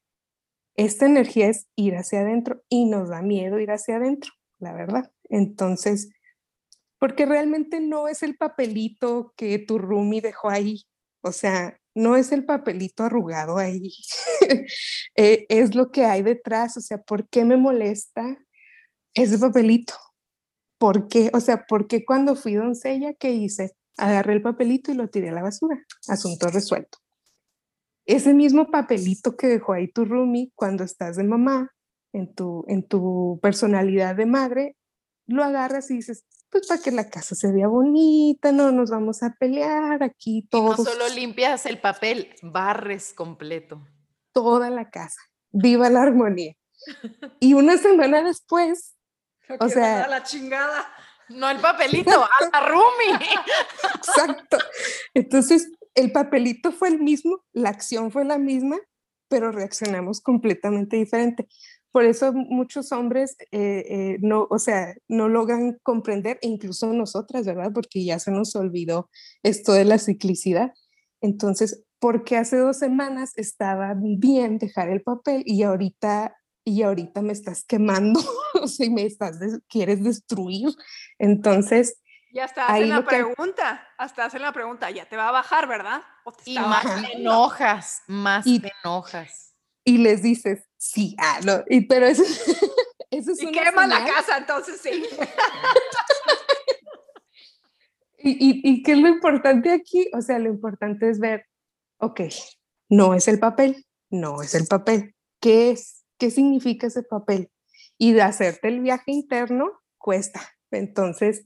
Esta 0.79 1.07
energía 1.07 1.49
es 1.49 1.67
ir 1.75 1.97
hacia 1.97 2.21
adentro 2.21 2.63
y 2.69 2.85
nos 2.85 3.09
da 3.09 3.21
miedo 3.21 3.59
ir 3.59 3.73
hacia 3.73 3.97
adentro, 3.97 4.31
la 4.61 4.73
verdad. 4.73 5.11
Entonces, 5.25 6.09
porque 7.01 7.27
realmente 7.27 7.81
no 7.81 8.07
es 8.07 8.23
el 8.23 8.37
papelito 8.37 9.35
que 9.37 9.59
tu 9.59 9.79
Rumi 9.79 10.21
dejó 10.21 10.51
ahí, 10.51 10.85
o 11.21 11.33
sea, 11.33 11.81
no 11.97 12.15
es 12.15 12.31
el 12.31 12.45
papelito 12.45 13.03
arrugado 13.03 13.59
ahí, 13.59 13.91
eh, 15.17 15.47
es 15.49 15.75
lo 15.75 15.91
que 15.91 16.05
hay 16.05 16.23
detrás, 16.23 16.77
o 16.77 16.81
sea, 16.81 16.99
¿por 16.99 17.29
qué 17.29 17.45
me 17.45 17.57
molesta 17.57 18.39
ese 19.15 19.37
papelito? 19.37 19.95
¿Por 20.79 21.09
qué? 21.09 21.29
O 21.35 21.41
sea, 21.41 21.67
¿por 21.67 21.89
qué 21.89 22.05
cuando 22.05 22.37
fui 22.37 22.55
doncella, 22.55 23.15
qué 23.15 23.33
hice? 23.33 23.73
Agarré 23.97 24.35
el 24.35 24.43
papelito 24.43 24.93
y 24.93 24.95
lo 24.95 25.09
tiré 25.09 25.31
a 25.31 25.33
la 25.33 25.43
basura, 25.43 25.85
asunto 26.07 26.47
resuelto. 26.47 26.99
Ese 28.09 28.33
mismo 28.33 28.71
papelito 28.71 29.37
que 29.37 29.49
dejó 29.49 29.75
ahí 29.75 29.87
tu 29.87 30.07
Rumi 30.07 30.51
cuando 30.55 30.83
estás 30.83 31.17
de 31.17 31.25
mamá, 31.25 31.75
en 32.15 32.35
tu, 32.35 32.65
en 32.67 32.83
tu 32.83 33.39
personalidad 33.43 34.17
de 34.17 34.25
madre, 34.25 34.77
lo 35.27 35.45
agarras 35.45 35.91
y 35.91 35.97
dices, 35.97 36.25
pues 36.49 36.67
para 36.67 36.81
que 36.81 36.91
la 36.91 37.11
casa 37.11 37.35
se 37.35 37.53
vea 37.53 37.69
bonita, 37.69 38.51
no 38.51 38.73
nos 38.73 38.91
vamos 38.91 39.23
a 39.23 39.37
pelear 39.39 40.03
aquí 40.03 40.49
todos. 40.51 40.79
no 40.79 40.85
solo 40.87 41.07
limpias 41.11 41.67
el 41.67 41.83
papel, 41.83 42.35
barres 42.41 43.13
completo. 43.13 43.87
Toda 44.33 44.71
la 44.71 44.89
casa. 44.89 45.21
Viva 45.51 45.91
la 45.91 46.01
armonía. 46.01 46.55
Y 47.41 47.53
una 47.53 47.77
semana 47.77 48.23
después, 48.23 48.97
o 49.61 49.69
sea, 49.69 50.09
la 50.09 50.23
chingada. 50.23 50.87
No 51.29 51.51
el 51.51 51.59
papelito, 51.59 52.25
a 52.25 52.31
la 52.51 52.69
Rumi. 52.69 53.23
Exacto. 53.97 54.57
Entonces, 55.13 55.69
el 55.99 56.13
papelito 56.13 56.71
fue 56.71 56.89
el 56.89 57.01
mismo, 57.01 57.45
la 57.53 57.71
acción 57.71 58.13
fue 58.13 58.25
la 58.25 58.39
misma, 58.39 58.79
pero 59.29 59.51
reaccionamos 59.51 60.21
completamente 60.21 60.97
diferente. 60.97 61.49
Por 61.91 62.05
eso 62.05 62.33
muchos 62.33 62.93
hombres 62.93 63.37
eh, 63.51 63.85
eh, 63.89 64.19
no, 64.21 64.47
o 64.49 64.61
sea, 64.61 64.95
no 65.09 65.29
logran 65.29 65.79
comprender, 65.83 66.39
incluso 66.43 66.93
nosotras, 66.93 67.47
¿verdad? 67.47 67.73
Porque 67.75 68.05
ya 68.05 68.21
se 68.21 68.31
nos 68.31 68.55
olvidó 68.55 69.11
esto 69.43 69.73
de 69.73 69.85
la 69.85 69.99
ciclicidad. 69.99 70.73
Entonces, 71.21 71.83
porque 71.99 72.37
hace 72.37 72.59
dos 72.59 72.79
semanas 72.79 73.33
estaba 73.35 73.97
bien 74.01 74.59
dejar 74.59 74.91
el 74.91 75.03
papel 75.03 75.43
y 75.47 75.65
ahorita 75.65 76.37
y 76.65 76.83
ahorita 76.83 77.23
me 77.23 77.33
estás 77.33 77.65
quemando, 77.65 78.21
o 78.63 78.69
sea, 78.69 78.89
me 78.89 79.05
estás, 79.05 79.39
quieres 79.69 80.05
destruir. 80.05 80.69
Entonces, 81.19 81.99
ya 82.33 82.45
hasta 82.45 82.67
hacen 82.67 82.89
la 82.89 83.05
pregunta, 83.05 83.87
hasta 83.97 84.25
hacen 84.25 84.43
la 84.43 84.53
pregunta, 84.53 84.91
ya 84.91 85.07
te 85.07 85.17
va 85.17 85.29
a 85.29 85.33
bajar, 85.33 85.67
¿verdad? 85.67 86.03
y 86.45 86.59
más 86.59 86.85
te 86.85 87.17
enojas, 87.17 88.03
más 88.07 88.45
te 88.45 88.73
enojas. 88.83 89.55
Y 89.85 89.99
les 89.99 90.23
dices, 90.23 90.69
Sí, 90.79 91.15
ah, 91.19 91.41
no, 91.45 91.65
y, 91.69 91.83
pero 91.83 92.07
eso, 92.07 92.23
eso 93.11 93.33
es 93.33 93.43
y 93.43 93.51
quema 93.51 93.89
la 93.89 94.05
casa, 94.05 94.39
entonces 94.39 94.81
sí. 94.81 94.91
y, 98.19 98.31
y, 98.31 98.61
y, 98.63 98.83
qué 98.85 98.93
es 98.93 98.99
lo 98.99 99.09
importante 99.09 99.73
aquí? 99.73 100.09
O 100.15 100.23
sea, 100.23 100.39
lo 100.39 100.49
importante 100.49 101.11
es 101.11 101.19
ver, 101.19 101.47
ok, 101.99 102.21
no 102.89 103.15
es 103.15 103.27
el 103.27 103.41
papel, 103.41 103.85
no 104.09 104.41
es 104.41 104.55
el 104.55 104.69
papel. 104.69 105.17
¿Qué 105.41 105.73
es? 105.73 106.05
¿Qué 106.17 106.31
significa 106.31 106.87
ese 106.87 107.03
papel? 107.03 107.51
Y 107.99 108.13
de 108.13 108.23
hacerte 108.23 108.69
el 108.69 108.81
viaje 108.81 109.11
interno 109.11 109.73
cuesta. 109.99 110.41
Entonces, 110.71 111.45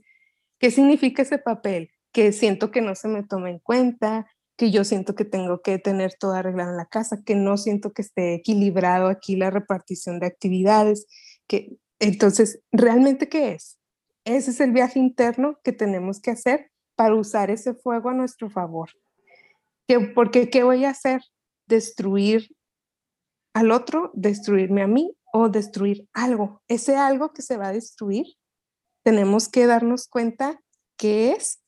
¿qué 0.62 0.71
significa 0.71 1.23
ese 1.23 1.38
papel? 1.38 1.90
Que 2.12 2.31
siento 2.31 2.71
que 2.71 2.81
no 2.81 2.95
se 2.95 3.09
me 3.09 3.25
toma 3.25 3.50
en 3.50 3.59
cuenta, 3.59 4.31
que 4.57 4.71
yo 4.71 4.85
siento 4.85 5.16
que 5.16 5.25
tengo 5.25 5.61
que 5.61 5.81
tener 5.81 6.14
todo 6.14 6.35
arreglado 6.35 6.71
en 6.71 6.76
la 6.76 6.87
casa, 6.87 7.25
que 7.26 7.35
no 7.35 7.57
siento 7.57 7.92
que 7.92 8.02
esté 8.02 8.35
equilibrado 8.35 9.09
aquí 9.09 9.35
la 9.35 9.50
repartición 9.50 10.21
de 10.21 10.26
actividades, 10.26 11.07
que 11.49 11.76
entonces, 11.99 12.61
¿realmente 12.71 13.28
qué 13.28 13.54
es? 13.54 13.76
Ese 14.25 14.52
es 14.52 14.61
el 14.61 14.71
viaje 14.71 15.00
interno 15.00 15.59
que 15.64 15.73
tenemos 15.73 16.21
que 16.21 16.31
hacer 16.31 16.71
para 16.95 17.16
usar 17.16 17.50
ese 17.50 17.75
fuego 17.75 18.11
a 18.11 18.14
nuestro 18.14 18.49
favor. 18.49 18.90
¿Qué, 19.88 19.99
porque 19.99 20.49
¿qué 20.49 20.62
voy 20.62 20.85
a 20.85 20.90
hacer? 20.90 21.23
Destruir 21.66 22.54
al 23.52 23.73
otro, 23.73 24.12
destruirme 24.14 24.83
a 24.83 24.87
mí 24.87 25.16
o 25.33 25.49
destruir 25.49 26.09
algo. 26.12 26.62
Ese 26.69 26.95
algo 26.95 27.33
que 27.33 27.42
se 27.42 27.57
va 27.57 27.69
a 27.69 27.73
destruir, 27.73 28.26
tenemos 29.03 29.49
que 29.49 29.67
darnos 29.67 30.09
cuenta 30.09 30.61
qué 30.97 31.33
es 31.33 31.61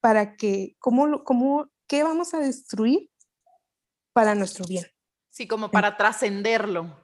para 0.00 0.36
que, 0.36 0.76
¿cómo, 0.78 1.22
cómo, 1.24 1.68
qué 1.86 2.02
vamos 2.02 2.34
a 2.34 2.40
destruir 2.40 3.10
para 4.12 4.34
nuestro 4.34 4.64
bien? 4.66 4.86
Sí, 5.30 5.46
como 5.46 5.70
para 5.70 5.96
trascenderlo. 5.96 7.00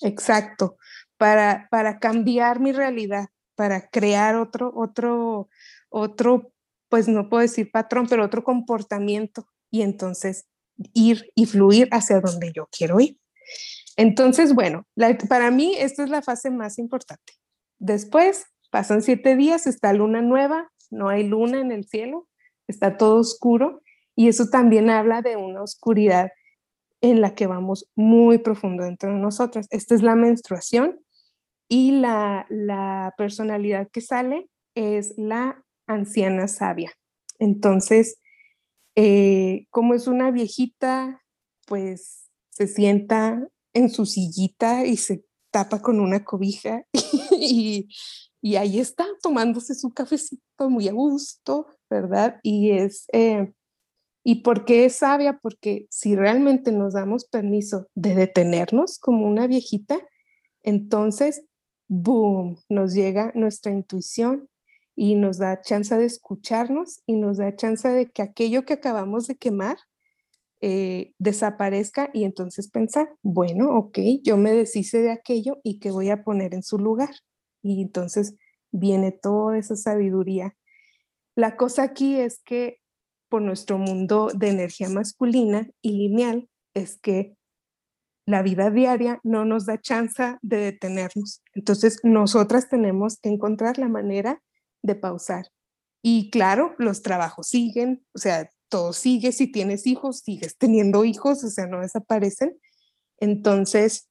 Exacto, 0.00 0.76
para, 1.16 1.66
para 1.70 1.98
cambiar 1.98 2.60
mi 2.60 2.72
realidad, 2.72 3.28
para 3.54 3.88
crear 3.88 4.36
otro, 4.36 4.70
otro, 4.74 5.48
otro 5.88 6.52
pues 6.88 7.08
no 7.08 7.28
puedo 7.28 7.42
decir 7.42 7.70
patrón, 7.72 8.06
pero 8.08 8.24
otro 8.24 8.44
comportamiento 8.44 9.48
y 9.70 9.82
entonces 9.82 10.46
ir 10.92 11.30
y 11.34 11.46
fluir 11.46 11.88
hacia 11.90 12.20
donde 12.20 12.52
yo 12.54 12.68
quiero 12.70 13.00
ir. 13.00 13.18
Entonces, 13.96 14.54
bueno, 14.54 14.86
para 15.28 15.50
mí 15.50 15.74
esta 15.78 16.04
es 16.04 16.10
la 16.10 16.22
fase 16.22 16.50
más 16.50 16.78
importante. 16.78 17.32
Después 17.78 18.46
pasan 18.70 19.02
siete 19.02 19.36
días, 19.36 19.66
está 19.66 19.92
luna 19.92 20.22
nueva, 20.22 20.70
no 20.90 21.08
hay 21.08 21.24
luna 21.24 21.60
en 21.60 21.72
el 21.72 21.84
cielo, 21.84 22.28
está 22.66 22.96
todo 22.96 23.16
oscuro 23.16 23.82
y 24.14 24.28
eso 24.28 24.48
también 24.48 24.90
habla 24.90 25.22
de 25.22 25.36
una 25.36 25.62
oscuridad 25.62 26.30
en 27.00 27.20
la 27.20 27.34
que 27.34 27.46
vamos 27.46 27.90
muy 27.94 28.38
profundo 28.38 28.84
dentro 28.84 29.12
de 29.12 29.18
nosotras. 29.18 29.66
Esta 29.70 29.94
es 29.94 30.02
la 30.02 30.14
menstruación 30.14 31.00
y 31.68 31.92
la, 31.92 32.46
la 32.48 33.14
personalidad 33.16 33.88
que 33.90 34.00
sale 34.00 34.48
es 34.74 35.14
la 35.16 35.62
anciana 35.86 36.48
sabia. 36.48 36.92
Entonces, 37.38 38.20
eh, 38.94 39.66
como 39.70 39.94
es 39.94 40.06
una 40.06 40.30
viejita, 40.30 41.22
pues 41.66 42.30
se 42.48 42.66
sienta 42.66 43.46
en 43.74 43.90
su 43.90 44.06
sillita 44.06 44.86
y 44.86 44.96
se 44.96 45.25
tapa 45.56 45.80
con 45.80 46.00
una 46.00 46.22
cobija 46.22 46.84
y, 47.32 47.88
ahí 48.58 48.78
está 48.78 49.06
tomándose 49.22 49.74
su 49.74 49.90
cafecito 49.90 50.68
muy 50.68 50.86
a 50.86 50.92
gusto, 50.92 51.66
¿verdad? 51.88 52.38
Y 52.42 52.72
es, 52.72 53.06
eh, 53.12 53.52
¿y 54.22 54.42
por 54.42 54.66
qué 54.66 54.84
es 54.84 54.96
sabia? 54.96 55.38
Porque 55.42 55.86
si 55.88 56.14
realmente 56.14 56.72
nos 56.72 56.92
damos 56.92 57.24
permiso 57.24 57.88
de 57.94 58.14
detenernos 58.14 58.98
como 58.98 59.26
una 59.26 59.46
viejita, 59.46 59.98
entonces, 60.62 61.42
boom, 61.88 62.58
nos 62.68 62.92
llega 62.92 63.32
nuestra 63.34 63.72
intuición 63.72 64.50
y 64.94 65.14
nos 65.14 65.38
da 65.38 65.62
chance 65.62 65.96
de 65.96 66.04
escucharnos 66.04 67.00
y 67.06 67.16
nos 67.16 67.38
da 67.38 67.56
chance 67.56 67.88
de 67.88 68.10
que 68.10 68.20
aquello 68.20 68.66
que 68.66 68.74
acabamos 68.74 69.26
de 69.26 69.36
quemar 69.36 69.78
eh, 70.60 71.12
desaparezca 71.18 72.10
y 72.12 72.24
entonces 72.24 72.70
pensar, 72.70 73.14
bueno, 73.22 73.76
ok, 73.76 73.98
yo 74.22 74.36
me 74.36 74.52
deshice 74.52 75.02
de 75.02 75.10
aquello 75.10 75.58
y 75.62 75.78
que 75.78 75.90
voy 75.90 76.10
a 76.10 76.24
poner 76.24 76.54
en 76.54 76.62
su 76.62 76.78
lugar. 76.78 77.14
Y 77.62 77.82
entonces 77.82 78.36
viene 78.72 79.12
toda 79.12 79.58
esa 79.58 79.76
sabiduría. 79.76 80.56
La 81.34 81.56
cosa 81.56 81.82
aquí 81.82 82.18
es 82.18 82.42
que 82.42 82.78
por 83.28 83.42
nuestro 83.42 83.78
mundo 83.78 84.28
de 84.34 84.48
energía 84.48 84.88
masculina 84.88 85.68
y 85.82 85.92
lineal 85.92 86.48
es 86.74 86.98
que 86.98 87.36
la 88.26 88.42
vida 88.42 88.70
diaria 88.70 89.20
no 89.22 89.44
nos 89.44 89.66
da 89.66 89.80
chance 89.80 90.36
de 90.42 90.56
detenernos. 90.56 91.42
Entonces, 91.54 92.00
nosotras 92.02 92.68
tenemos 92.68 93.18
que 93.20 93.28
encontrar 93.28 93.78
la 93.78 93.88
manera 93.88 94.42
de 94.82 94.96
pausar. 94.96 95.46
Y 96.02 96.30
claro, 96.30 96.74
los 96.78 97.02
trabajos 97.02 97.48
siguen, 97.48 98.04
o 98.14 98.18
sea, 98.18 98.50
todo 98.68 98.92
sigue, 98.92 99.32
si 99.32 99.46
tienes 99.50 99.86
hijos, 99.86 100.20
sigues 100.20 100.56
teniendo 100.56 101.04
hijos, 101.04 101.42
o 101.44 101.50
sea, 101.50 101.66
no 101.66 101.80
desaparecen. 101.80 102.58
Entonces, 103.18 104.08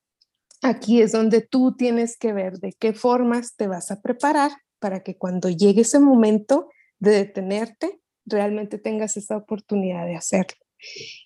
aquí 0.61 1.01
es 1.01 1.11
donde 1.11 1.41
tú 1.41 1.75
tienes 1.75 2.17
que 2.17 2.33
ver 2.33 2.59
de 2.59 2.73
qué 2.73 2.93
formas 2.93 3.55
te 3.55 3.67
vas 3.67 3.91
a 3.91 4.01
preparar 4.01 4.51
para 4.79 5.03
que 5.03 5.17
cuando 5.17 5.49
llegue 5.49 5.81
ese 5.81 5.99
momento 5.99 6.69
de 6.99 7.11
detenerte, 7.11 7.99
realmente 8.25 8.77
tengas 8.77 9.17
esa 9.17 9.37
oportunidad 9.37 10.05
de 10.05 10.15
hacerlo. 10.15 10.57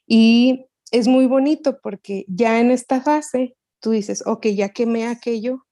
Y 0.06 0.66
es 0.92 1.08
muy 1.08 1.28
bonito 1.28 1.80
porque 1.82 2.26
ya 2.28 2.60
en 2.60 2.72
esta 2.72 3.02
fase 3.02 3.56
tú 3.80 3.92
dices, 3.92 4.24
ok, 4.26 4.48
ya 4.48 4.70
quemé 4.70 5.08
aquello, 5.08 5.66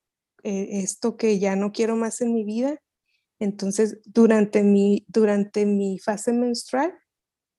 eh, 0.43 0.81
esto 0.83 1.17
que 1.17 1.39
ya 1.39 1.55
no 1.55 1.71
quiero 1.71 1.95
más 1.95 2.21
en 2.21 2.33
mi 2.33 2.43
vida, 2.43 2.79
entonces, 3.39 3.99
durante 4.05 4.63
mi, 4.63 5.05
durante 5.07 5.65
mi 5.65 5.99
fase 5.99 6.33
menstrual, 6.33 6.93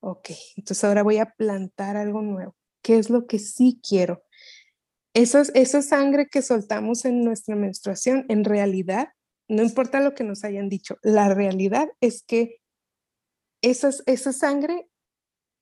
ok, 0.00 0.30
entonces 0.56 0.84
ahora 0.84 1.02
voy 1.02 1.18
a 1.18 1.30
plantar 1.36 1.96
algo 1.96 2.22
nuevo. 2.22 2.56
¿Qué 2.82 2.98
es 2.98 3.10
lo 3.10 3.26
que 3.26 3.38
sí 3.38 3.80
quiero? 3.86 4.22
Esos, 5.14 5.50
esa 5.54 5.82
sangre 5.82 6.28
que 6.28 6.42
soltamos 6.42 7.04
en 7.04 7.24
nuestra 7.24 7.56
menstruación, 7.56 8.24
en 8.28 8.44
realidad, 8.44 9.08
no 9.48 9.62
importa 9.62 10.00
lo 10.00 10.14
que 10.14 10.24
nos 10.24 10.44
hayan 10.44 10.68
dicho, 10.68 10.96
la 11.02 11.32
realidad 11.32 11.88
es 12.00 12.22
que 12.22 12.60
esas, 13.62 14.02
esa 14.06 14.32
sangre 14.32 14.88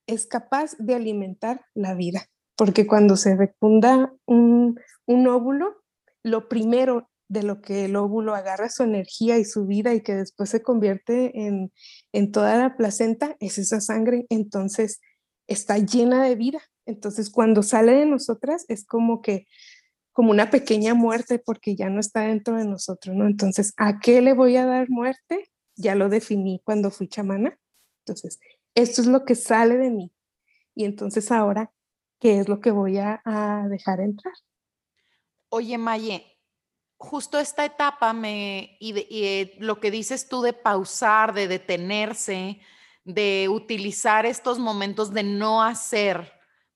es 0.07 0.27
capaz 0.27 0.77
de 0.79 0.95
alimentar 0.95 1.65
la 1.75 1.95
vida, 1.95 2.27
porque 2.57 2.87
cuando 2.87 3.17
se 3.17 3.37
fecunda 3.37 4.13
un, 4.27 4.79
un 5.07 5.27
óvulo, 5.27 5.83
lo 6.23 6.49
primero 6.49 7.09
de 7.29 7.43
lo 7.43 7.61
que 7.61 7.87
el 7.87 7.97
óvulo 7.97 8.35
agarra 8.35 8.69
su 8.69 8.83
energía 8.83 9.39
y 9.39 9.45
su 9.45 9.67
vida 9.67 9.95
y 9.95 10.03
que 10.03 10.15
después 10.15 10.51
se 10.51 10.63
convierte 10.63 11.47
en, 11.47 11.73
en 12.13 12.33
toda 12.33 12.57
la 12.57 12.77
placenta, 12.77 13.37
es 13.41 13.59
esa 13.59 13.81
sangre, 13.81 14.27
entonces 14.29 15.01
está 15.47 15.79
llena 15.79 16.25
de 16.25 16.37
vida. 16.37 16.61
Entonces 16.87 17.31
cuando 17.31 17.63
sale 17.63 17.93
de 17.93 18.07
nosotras 18.07 18.65
es 18.69 18.85
como 18.85 19.23
que 19.23 19.47
como 20.17 20.31
una 20.31 20.49
pequeña 20.49 20.95
muerte 20.95 21.39
porque 21.39 21.77
ya 21.77 21.91
no 21.91 22.01
está 22.01 22.23
dentro 22.23 22.57
de 22.57 22.65
nosotros, 22.65 23.15
¿no? 23.15 23.27
Entonces, 23.27 23.75
¿a 23.77 24.01
qué 24.01 24.23
le 24.23 24.33
voy 24.33 24.57
a 24.57 24.65
dar 24.65 24.89
muerte? 24.89 25.51
Ya 25.75 25.95
lo 25.95 26.09
definí 26.09 26.63
cuando 26.65 26.91
fui 26.91 27.07
chamana. 27.07 27.59
Entonces, 27.99 28.41
esto 28.75 29.03
es 29.03 29.09
lo 29.09 29.27
que 29.27 29.35
sale 29.35 29.77
de 29.77 29.91
mí. 29.91 30.11
Y 30.75 30.87
entonces 30.87 31.31
ahora, 31.31 31.71
¿qué 32.19 32.39
es 32.39 32.49
lo 32.49 32.61
que 32.61 32.71
voy 32.71 32.97
a, 32.97 33.21
a 33.27 33.69
dejar 33.69 34.01
entrar? 34.01 34.33
Oye, 35.51 35.77
Maye, 35.77 36.36
justo 36.99 37.39
esta 37.39 37.65
etapa 37.65 38.13
me, 38.13 38.77
y, 38.81 38.95
eh, 38.97 39.57
lo 39.59 39.81
que 39.81 39.91
dices 39.91 40.29
tú 40.29 40.43
de 40.43 40.53
pausar, 40.53 41.35
de 41.35 41.49
detenerse, 41.49 42.61
de 43.05 43.49
utilizar 43.51 44.27
estos 44.27 44.59
momentos 44.59 45.13
de 45.13 45.23
no 45.23 45.63
hacer 45.63 46.33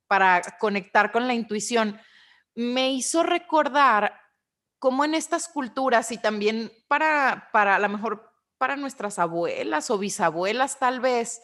para 0.07 0.43
conectar 0.59 1.13
con 1.13 1.27
la 1.27 1.35
intuición, 1.35 2.01
me 2.55 2.93
hizo 2.93 3.23
recordar 3.23 4.21
cómo 4.79 5.05
en 5.05 5.15
estas 5.15 5.49
culturas 5.49 6.11
y 6.13 6.19
también 6.19 6.73
para, 6.89 7.49
para 7.53 7.77
a 7.77 7.79
lo 7.79 7.89
mejor 7.89 8.33
para 8.59 8.77
nuestras 8.77 9.19
abuelas 9.19 9.91
o 9.91 9.99
bisabuelas 9.99 10.79
tal 10.79 11.01
vez, 11.01 11.43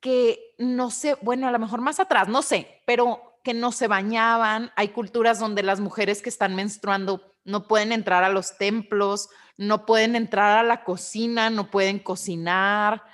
que 0.00 0.54
no 0.58 0.90
sé, 0.90 1.16
bueno, 1.22 1.48
a 1.48 1.50
lo 1.50 1.58
mejor 1.58 1.80
más 1.80 1.98
atrás, 1.98 2.28
no 2.28 2.42
sé, 2.42 2.82
pero 2.86 3.40
que 3.42 3.54
no 3.54 3.72
se 3.72 3.88
bañaban. 3.88 4.72
Hay 4.76 4.88
culturas 4.88 5.38
donde 5.38 5.62
las 5.62 5.80
mujeres 5.80 6.22
que 6.22 6.28
están 6.28 6.54
menstruando 6.54 7.33
no 7.44 7.66
pueden 7.68 7.92
entrar 7.92 8.24
a 8.24 8.28
los 8.28 8.56
templos, 8.58 9.28
no 9.56 9.86
pueden 9.86 10.16
entrar 10.16 10.58
a 10.58 10.62
la 10.62 10.84
cocina, 10.84 11.50
no 11.50 11.70
pueden 11.70 11.98
cocinar. 11.98 13.04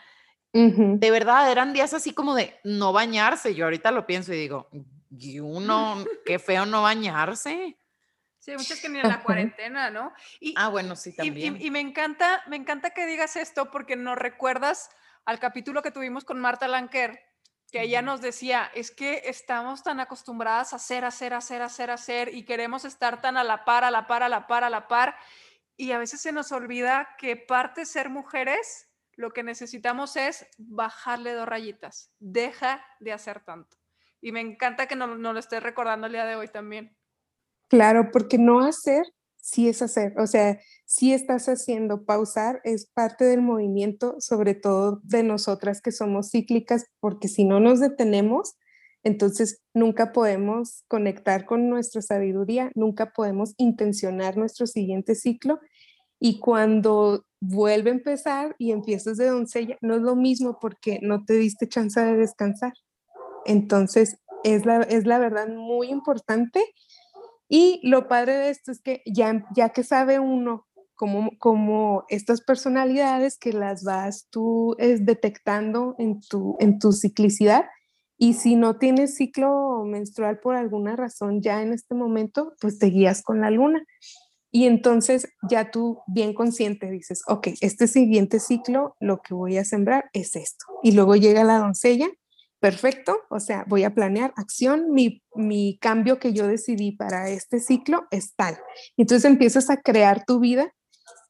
De 0.52 1.10
verdad, 1.10 1.50
eran 1.50 1.72
días 1.72 1.94
así 1.94 2.12
como 2.12 2.34
de 2.34 2.58
no 2.64 2.92
bañarse. 2.92 3.54
Yo 3.54 3.66
ahorita 3.66 3.90
lo 3.90 4.06
pienso 4.06 4.32
y 4.32 4.36
digo, 4.36 4.68
y 5.10 5.40
uno, 5.40 6.04
qué 6.26 6.38
feo 6.38 6.66
no 6.66 6.82
bañarse. 6.82 7.76
Sí, 8.38 8.52
muchas 8.56 8.80
que 8.80 8.88
ni 8.88 8.98
en 8.98 9.08
la 9.08 9.22
cuarentena, 9.22 9.90
¿no? 9.90 10.14
Y, 10.40 10.54
ah, 10.56 10.68
bueno, 10.68 10.96
sí, 10.96 11.14
también. 11.14 11.58
Y, 11.60 11.70
me 11.70 11.80
encanta, 11.80 12.42
me 12.46 12.56
encanta 12.56 12.90
que 12.90 13.06
digas 13.06 13.36
esto 13.36 13.70
porque 13.70 13.96
nos 13.96 14.16
recuerdas 14.16 14.88
al 15.26 15.38
capítulo 15.38 15.82
que 15.82 15.90
tuvimos 15.90 16.24
con 16.24 16.40
Marta 16.40 16.66
Lanker, 16.66 17.20
que 17.70 17.82
ella 17.82 18.02
nos 18.02 18.20
decía, 18.20 18.70
es 18.74 18.90
que 18.90 19.22
estamos 19.26 19.82
tan 19.82 20.00
acostumbradas 20.00 20.72
a 20.72 20.76
hacer, 20.76 21.04
hacer, 21.04 21.34
hacer, 21.34 21.62
hacer, 21.62 21.90
hacer 21.90 22.34
y 22.34 22.44
queremos 22.44 22.84
estar 22.84 23.20
tan 23.20 23.36
a 23.36 23.44
la 23.44 23.64
par, 23.64 23.84
a 23.84 23.90
la 23.90 24.06
par, 24.06 24.22
a 24.22 24.28
la 24.28 24.46
par, 24.46 24.64
a 24.64 24.70
la 24.70 24.88
par 24.88 25.16
y 25.76 25.92
a 25.92 25.98
veces 25.98 26.20
se 26.20 26.32
nos 26.32 26.52
olvida 26.52 27.08
que 27.16 27.36
parte 27.36 27.86
ser 27.86 28.10
mujeres, 28.10 28.88
lo 29.14 29.30
que 29.32 29.42
necesitamos 29.42 30.16
es 30.16 30.46
bajarle 30.58 31.32
dos 31.32 31.48
rayitas, 31.48 32.12
deja 32.18 32.84
de 33.00 33.12
hacer 33.12 33.40
tanto. 33.40 33.78
Y 34.20 34.32
me 34.32 34.40
encanta 34.40 34.86
que 34.86 34.96
nos, 34.96 35.18
nos 35.18 35.32
lo 35.32 35.40
estés 35.40 35.62
recordando 35.62 36.06
el 36.06 36.12
día 36.12 36.26
de 36.26 36.36
hoy 36.36 36.48
también. 36.48 36.96
Claro, 37.68 38.10
porque 38.12 38.36
no 38.36 38.60
hacer 38.60 39.06
sí 39.50 39.68
es 39.68 39.82
hacer, 39.82 40.14
o 40.18 40.26
sea, 40.26 40.60
si 40.86 41.12
estás 41.12 41.48
haciendo, 41.48 42.04
pausar 42.04 42.60
es 42.64 42.86
parte 42.86 43.24
del 43.24 43.42
movimiento, 43.42 44.16
sobre 44.18 44.54
todo 44.54 45.00
de 45.02 45.22
nosotras 45.22 45.80
que 45.80 45.92
somos 45.92 46.30
cíclicas, 46.30 46.86
porque 47.00 47.28
si 47.28 47.44
no 47.44 47.60
nos 47.60 47.80
detenemos, 47.80 48.56
entonces 49.02 49.62
nunca 49.74 50.12
podemos 50.12 50.84
conectar 50.88 51.46
con 51.46 51.68
nuestra 51.68 52.02
sabiduría, 52.02 52.70
nunca 52.74 53.12
podemos 53.12 53.54
intencionar 53.56 54.36
nuestro 54.36 54.66
siguiente 54.66 55.14
ciclo 55.14 55.60
y 56.18 56.38
cuando 56.38 57.24
vuelve 57.40 57.90
a 57.90 57.94
empezar 57.94 58.54
y 58.58 58.72
empiezas 58.72 59.16
de 59.16 59.28
doncella, 59.28 59.78
no 59.80 59.94
es 59.94 60.02
lo 60.02 60.16
mismo 60.16 60.58
porque 60.60 61.00
no 61.02 61.24
te 61.24 61.34
diste 61.34 61.66
chance 61.66 61.98
de 61.98 62.16
descansar. 62.16 62.74
Entonces, 63.46 64.18
es 64.44 64.66
la, 64.66 64.82
es 64.82 65.06
la 65.06 65.18
verdad 65.18 65.48
muy 65.48 65.88
importante 65.88 66.62
y 67.50 67.80
lo 67.82 68.06
padre 68.06 68.34
de 68.34 68.50
esto 68.50 68.70
es 68.70 68.80
que 68.80 69.02
ya, 69.04 69.44
ya 69.54 69.70
que 69.70 69.82
sabe 69.82 70.20
uno 70.20 70.68
como, 70.94 71.32
como 71.38 72.04
estas 72.08 72.42
personalidades 72.42 73.36
que 73.38 73.52
las 73.52 73.82
vas 73.82 74.28
tú 74.30 74.76
es, 74.78 75.04
detectando 75.04 75.96
en 75.98 76.20
tu, 76.20 76.56
en 76.60 76.78
tu 76.78 76.92
ciclicidad, 76.92 77.64
y 78.16 78.34
si 78.34 78.54
no 78.54 78.76
tienes 78.76 79.16
ciclo 79.16 79.82
menstrual 79.84 80.38
por 80.38 80.54
alguna 80.54 80.94
razón 80.94 81.40
ya 81.40 81.60
en 81.62 81.72
este 81.72 81.94
momento, 81.94 82.52
pues 82.60 82.78
te 82.78 82.86
guías 82.86 83.22
con 83.22 83.40
la 83.40 83.50
luna. 83.50 83.82
Y 84.52 84.66
entonces 84.66 85.26
ya 85.48 85.70
tú 85.70 86.00
bien 86.06 86.34
consciente 86.34 86.90
dices, 86.90 87.22
ok, 87.26 87.48
este 87.62 87.88
siguiente 87.88 88.38
ciclo 88.38 88.94
lo 89.00 89.22
que 89.22 89.32
voy 89.34 89.56
a 89.56 89.64
sembrar 89.64 90.10
es 90.12 90.36
esto. 90.36 90.66
Y 90.82 90.92
luego 90.92 91.16
llega 91.16 91.44
la 91.44 91.58
doncella, 91.58 92.08
perfecto, 92.60 93.16
o 93.30 93.40
sea, 93.40 93.64
voy 93.66 93.84
a 93.84 93.94
planear 93.94 94.32
acción, 94.36 94.92
mi, 94.92 95.22
mi 95.34 95.78
cambio 95.78 96.18
que 96.18 96.32
yo 96.32 96.46
decidí 96.46 96.92
para 96.92 97.30
este 97.30 97.58
ciclo 97.58 98.06
es 98.10 98.34
tal. 98.34 98.58
Entonces 98.96 99.24
empiezas 99.24 99.70
a 99.70 99.78
crear 99.78 100.24
tu 100.24 100.40
vida 100.40 100.72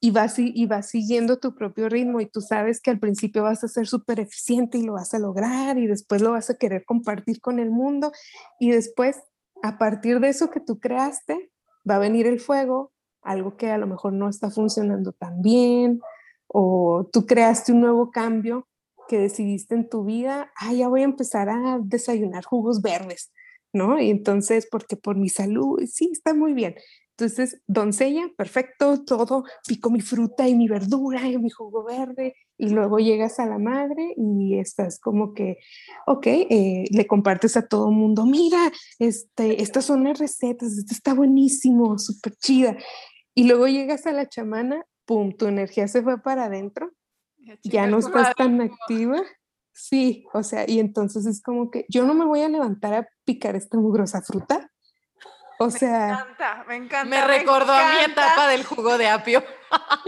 y 0.00 0.10
vas, 0.10 0.38
y 0.38 0.66
vas 0.66 0.88
siguiendo 0.88 1.38
tu 1.38 1.54
propio 1.54 1.88
ritmo 1.88 2.20
y 2.20 2.26
tú 2.26 2.40
sabes 2.40 2.80
que 2.80 2.90
al 2.90 2.98
principio 2.98 3.44
vas 3.44 3.62
a 3.62 3.68
ser 3.68 3.86
súper 3.86 4.18
eficiente 4.18 4.78
y 4.78 4.82
lo 4.82 4.94
vas 4.94 5.14
a 5.14 5.18
lograr 5.18 5.78
y 5.78 5.86
después 5.86 6.20
lo 6.20 6.32
vas 6.32 6.50
a 6.50 6.56
querer 6.56 6.84
compartir 6.84 7.40
con 7.40 7.58
el 7.58 7.70
mundo 7.70 8.10
y 8.58 8.70
después 8.70 9.18
a 9.62 9.78
partir 9.78 10.20
de 10.20 10.30
eso 10.30 10.50
que 10.50 10.60
tú 10.60 10.80
creaste 10.80 11.50
va 11.88 11.96
a 11.96 12.00
venir 12.00 12.26
el 12.26 12.40
fuego, 12.40 12.92
algo 13.22 13.56
que 13.56 13.70
a 13.70 13.78
lo 13.78 13.86
mejor 13.86 14.12
no 14.14 14.28
está 14.28 14.50
funcionando 14.50 15.12
tan 15.12 15.42
bien, 15.42 16.00
o 16.46 17.08
tú 17.12 17.26
creaste 17.26 17.72
un 17.72 17.80
nuevo 17.80 18.10
cambio 18.10 18.66
que 19.10 19.18
decidiste 19.18 19.74
en 19.74 19.88
tu 19.88 20.04
vida, 20.04 20.52
ah, 20.54 20.72
ya 20.72 20.86
voy 20.86 21.00
a 21.00 21.04
empezar 21.04 21.48
a 21.48 21.80
desayunar 21.82 22.44
jugos 22.44 22.80
verdes, 22.80 23.32
¿no? 23.72 24.00
Y 24.00 24.08
entonces, 24.08 24.68
porque 24.70 24.96
por 24.96 25.16
mi 25.16 25.28
salud, 25.28 25.82
sí, 25.84 26.10
está 26.12 26.32
muy 26.32 26.54
bien. 26.54 26.76
Entonces, 27.18 27.60
doncella, 27.66 28.30
perfecto, 28.36 29.02
todo, 29.04 29.42
pico 29.66 29.90
mi 29.90 30.00
fruta 30.00 30.48
y 30.48 30.54
mi 30.54 30.68
verdura 30.68 31.28
y 31.28 31.38
mi 31.38 31.50
jugo 31.50 31.82
verde, 31.82 32.36
y 32.56 32.68
luego 32.68 33.00
llegas 33.00 33.40
a 33.40 33.46
la 33.46 33.58
madre 33.58 34.14
y 34.16 34.60
estás 34.60 35.00
como 35.00 35.34
que, 35.34 35.58
ok, 36.06 36.26
eh, 36.28 36.84
le 36.92 37.06
compartes 37.08 37.56
a 37.56 37.66
todo 37.66 37.88
el 37.88 37.96
mundo, 37.96 38.26
mira, 38.26 38.70
este, 39.00 39.60
estas 39.60 39.86
son 39.86 40.04
las 40.04 40.20
recetas, 40.20 40.78
esto 40.78 40.94
está 40.94 41.14
buenísimo, 41.14 41.98
súper 41.98 42.36
chida. 42.36 42.76
Y 43.34 43.48
luego 43.48 43.66
llegas 43.66 44.06
a 44.06 44.12
la 44.12 44.28
chamana, 44.28 44.86
pum, 45.04 45.32
tu 45.36 45.46
energía 45.48 45.88
se 45.88 46.00
fue 46.00 46.22
para 46.22 46.44
adentro, 46.44 46.92
ya 47.62 47.86
no 47.86 47.98
estás 47.98 48.34
tan 48.34 48.60
activa. 48.60 49.22
Sí, 49.72 50.24
o 50.32 50.42
sea, 50.42 50.64
y 50.68 50.78
entonces 50.78 51.26
es 51.26 51.42
como 51.42 51.70
que 51.70 51.86
yo 51.88 52.04
no 52.04 52.14
me 52.14 52.24
voy 52.24 52.42
a 52.42 52.48
levantar 52.48 52.94
a 52.94 53.08
picar 53.24 53.56
esta 53.56 53.78
mugrosa 53.78 54.20
fruta 54.20 54.70
o 55.62 55.70
sea, 55.70 56.06
me 56.06 56.12
encanta, 56.14 56.64
me 56.68 56.76
encanta. 56.76 57.04
Me 57.04 57.38
recordó 57.38 57.74
a 57.74 57.92
mi 57.92 58.10
etapa 58.10 58.48
del 58.48 58.64
jugo 58.64 58.96
de 58.96 59.08
apio. 59.08 59.44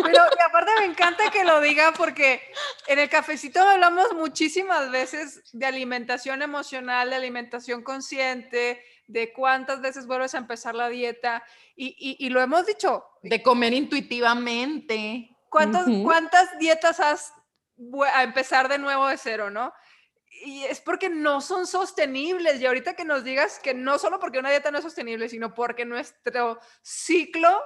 Pero 0.03 0.09
y 0.15 0.43
aparte 0.43 0.71
me 0.79 0.87
encanta 0.87 1.31
que 1.31 1.45
lo 1.45 1.61
diga 1.61 1.93
porque 1.93 2.41
en 2.87 2.99
el 2.99 3.11
cafecito 3.11 3.61
hablamos 3.61 4.15
muchísimas 4.15 4.91
veces 4.91 5.43
de 5.53 5.67
alimentación 5.67 6.41
emocional, 6.41 7.11
de 7.11 7.17
alimentación 7.17 7.83
consciente, 7.83 8.83
de 9.07 9.35
cuántas 9.35 9.83
veces 9.83 10.07
vuelves 10.07 10.35
a 10.35 10.39
empezar 10.39 10.75
la 10.75 10.89
dieta 10.89 11.45
y, 11.77 12.17
y, 12.19 12.31
lo 12.31 12.41
hemos 12.41 12.65
dicho. 12.65 13.05
De 13.23 13.43
comer 13.43 13.75
intuitivamente. 13.75 15.32
¿Cuántas, 15.53 15.87
¿Cuántas 16.03 16.59
dietas 16.59 16.99
has 16.99 17.33
a 18.13 18.23
empezar 18.25 18.69
de 18.69 18.79
nuevo 18.79 19.07
de 19.07 19.19
cero, 19.19 19.51
no? 19.51 19.73
y 20.45 20.65
es 20.65 20.81
porque 20.81 21.09
no 21.09 21.41
son 21.41 21.67
sostenibles. 21.67 22.61
Y 22.61 22.67
ahorita 22.67 22.95
que 22.95 23.05
nos 23.05 23.23
digas 23.25 23.61
que 23.63 23.75
no 23.75 23.99
solo 23.99 24.19
porque 24.19 24.39
una 24.39 24.51
dieta 24.51 24.71
no 24.71 24.79
es 24.79 24.85
sostenible, 24.85 25.29
sino 25.29 25.55
porque 25.55 25.85
nuestro 25.85 26.59
ciclo 26.83 27.63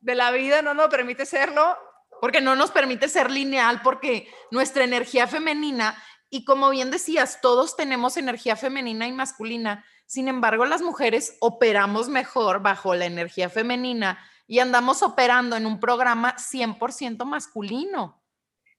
de 0.00 0.14
la 0.14 0.30
vida 0.30 0.62
no 0.62 0.74
nos 0.74 0.88
permite 0.88 1.26
serlo. 1.26 1.76
Porque 2.20 2.40
no 2.40 2.54
nos 2.54 2.70
permite 2.70 3.08
ser 3.08 3.30
lineal, 3.30 3.82
porque 3.82 4.32
nuestra 4.50 4.84
energía 4.84 5.26
femenina, 5.26 6.00
y 6.30 6.44
como 6.44 6.70
bien 6.70 6.90
decías, 6.90 7.40
todos 7.42 7.76
tenemos 7.76 8.16
energía 8.16 8.56
femenina 8.56 9.06
y 9.08 9.12
masculina. 9.12 9.84
Sin 10.06 10.28
embargo, 10.28 10.64
las 10.64 10.80
mujeres 10.80 11.36
operamos 11.40 12.08
mejor 12.08 12.60
bajo 12.60 12.94
la 12.94 13.06
energía 13.06 13.50
femenina 13.50 14.24
y 14.46 14.58
andamos 14.58 15.02
operando 15.02 15.56
en 15.56 15.66
un 15.66 15.80
programa 15.80 16.36
100% 16.36 17.24
masculino. 17.24 18.22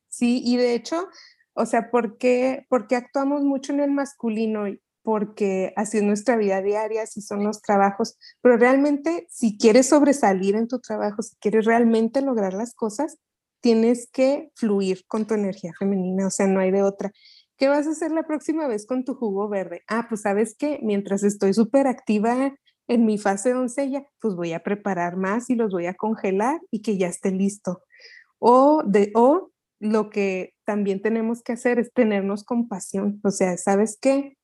Sí, 0.07 0.41
y 0.45 0.57
de 0.57 0.75
hecho, 0.75 1.09
o 1.53 1.65
sea, 1.65 1.89
¿por 1.89 2.17
qué, 2.17 2.65
actuamos 2.91 3.41
mucho 3.43 3.73
en 3.73 3.79
el 3.79 3.91
masculino? 3.91 4.65
Porque 5.01 5.73
así 5.75 5.97
es 5.97 6.03
nuestra 6.03 6.35
vida 6.35 6.61
diaria, 6.61 7.03
así 7.03 7.21
son 7.21 7.43
los 7.43 7.61
trabajos. 7.61 8.17
Pero 8.41 8.57
realmente, 8.57 9.27
si 9.29 9.57
quieres 9.57 9.89
sobresalir 9.89 10.55
en 10.55 10.67
tu 10.67 10.79
trabajo, 10.79 11.21
si 11.21 11.35
quieres 11.37 11.65
realmente 11.65 12.21
lograr 12.21 12.53
las 12.53 12.73
cosas, 12.73 13.17
tienes 13.61 14.09
que 14.11 14.51
fluir 14.55 15.05
con 15.07 15.25
tu 15.25 15.33
energía 15.33 15.73
femenina, 15.77 16.27
o 16.27 16.29
sea, 16.29 16.47
no 16.47 16.59
hay 16.59 16.71
de 16.71 16.83
otra. 16.83 17.11
¿Qué 17.57 17.67
vas 17.67 17.87
a 17.87 17.91
hacer 17.91 18.11
la 18.11 18.23
próxima 18.23 18.67
vez 18.67 18.85
con 18.85 19.05
tu 19.05 19.15
jugo 19.15 19.47
verde? 19.47 19.81
Ah, 19.87 20.07
pues 20.09 20.21
sabes 20.21 20.55
que 20.57 20.79
mientras 20.83 21.23
estoy 21.23 21.53
súper 21.53 21.87
activa 21.87 22.53
en 22.87 23.05
mi 23.05 23.17
fase 23.17 23.51
doncella, 23.51 24.05
pues 24.19 24.35
voy 24.35 24.53
a 24.53 24.63
preparar 24.63 25.17
más 25.17 25.49
y 25.49 25.55
los 25.55 25.71
voy 25.71 25.87
a 25.87 25.95
congelar 25.95 26.59
y 26.71 26.81
que 26.81 26.97
ya 26.97 27.07
esté 27.07 27.31
listo. 27.31 27.83
O, 28.39 28.83
de, 28.85 29.11
o 29.15 29.51
lo 29.79 30.09
que 30.09 30.53
también 30.65 31.01
tenemos 31.01 31.41
que 31.41 31.53
hacer 31.53 31.79
es 31.79 31.91
tenernos 31.93 32.43
compasión. 32.43 33.19
O 33.23 33.31
sea, 33.31 33.57
¿sabes 33.57 33.97
qué? 33.99 34.37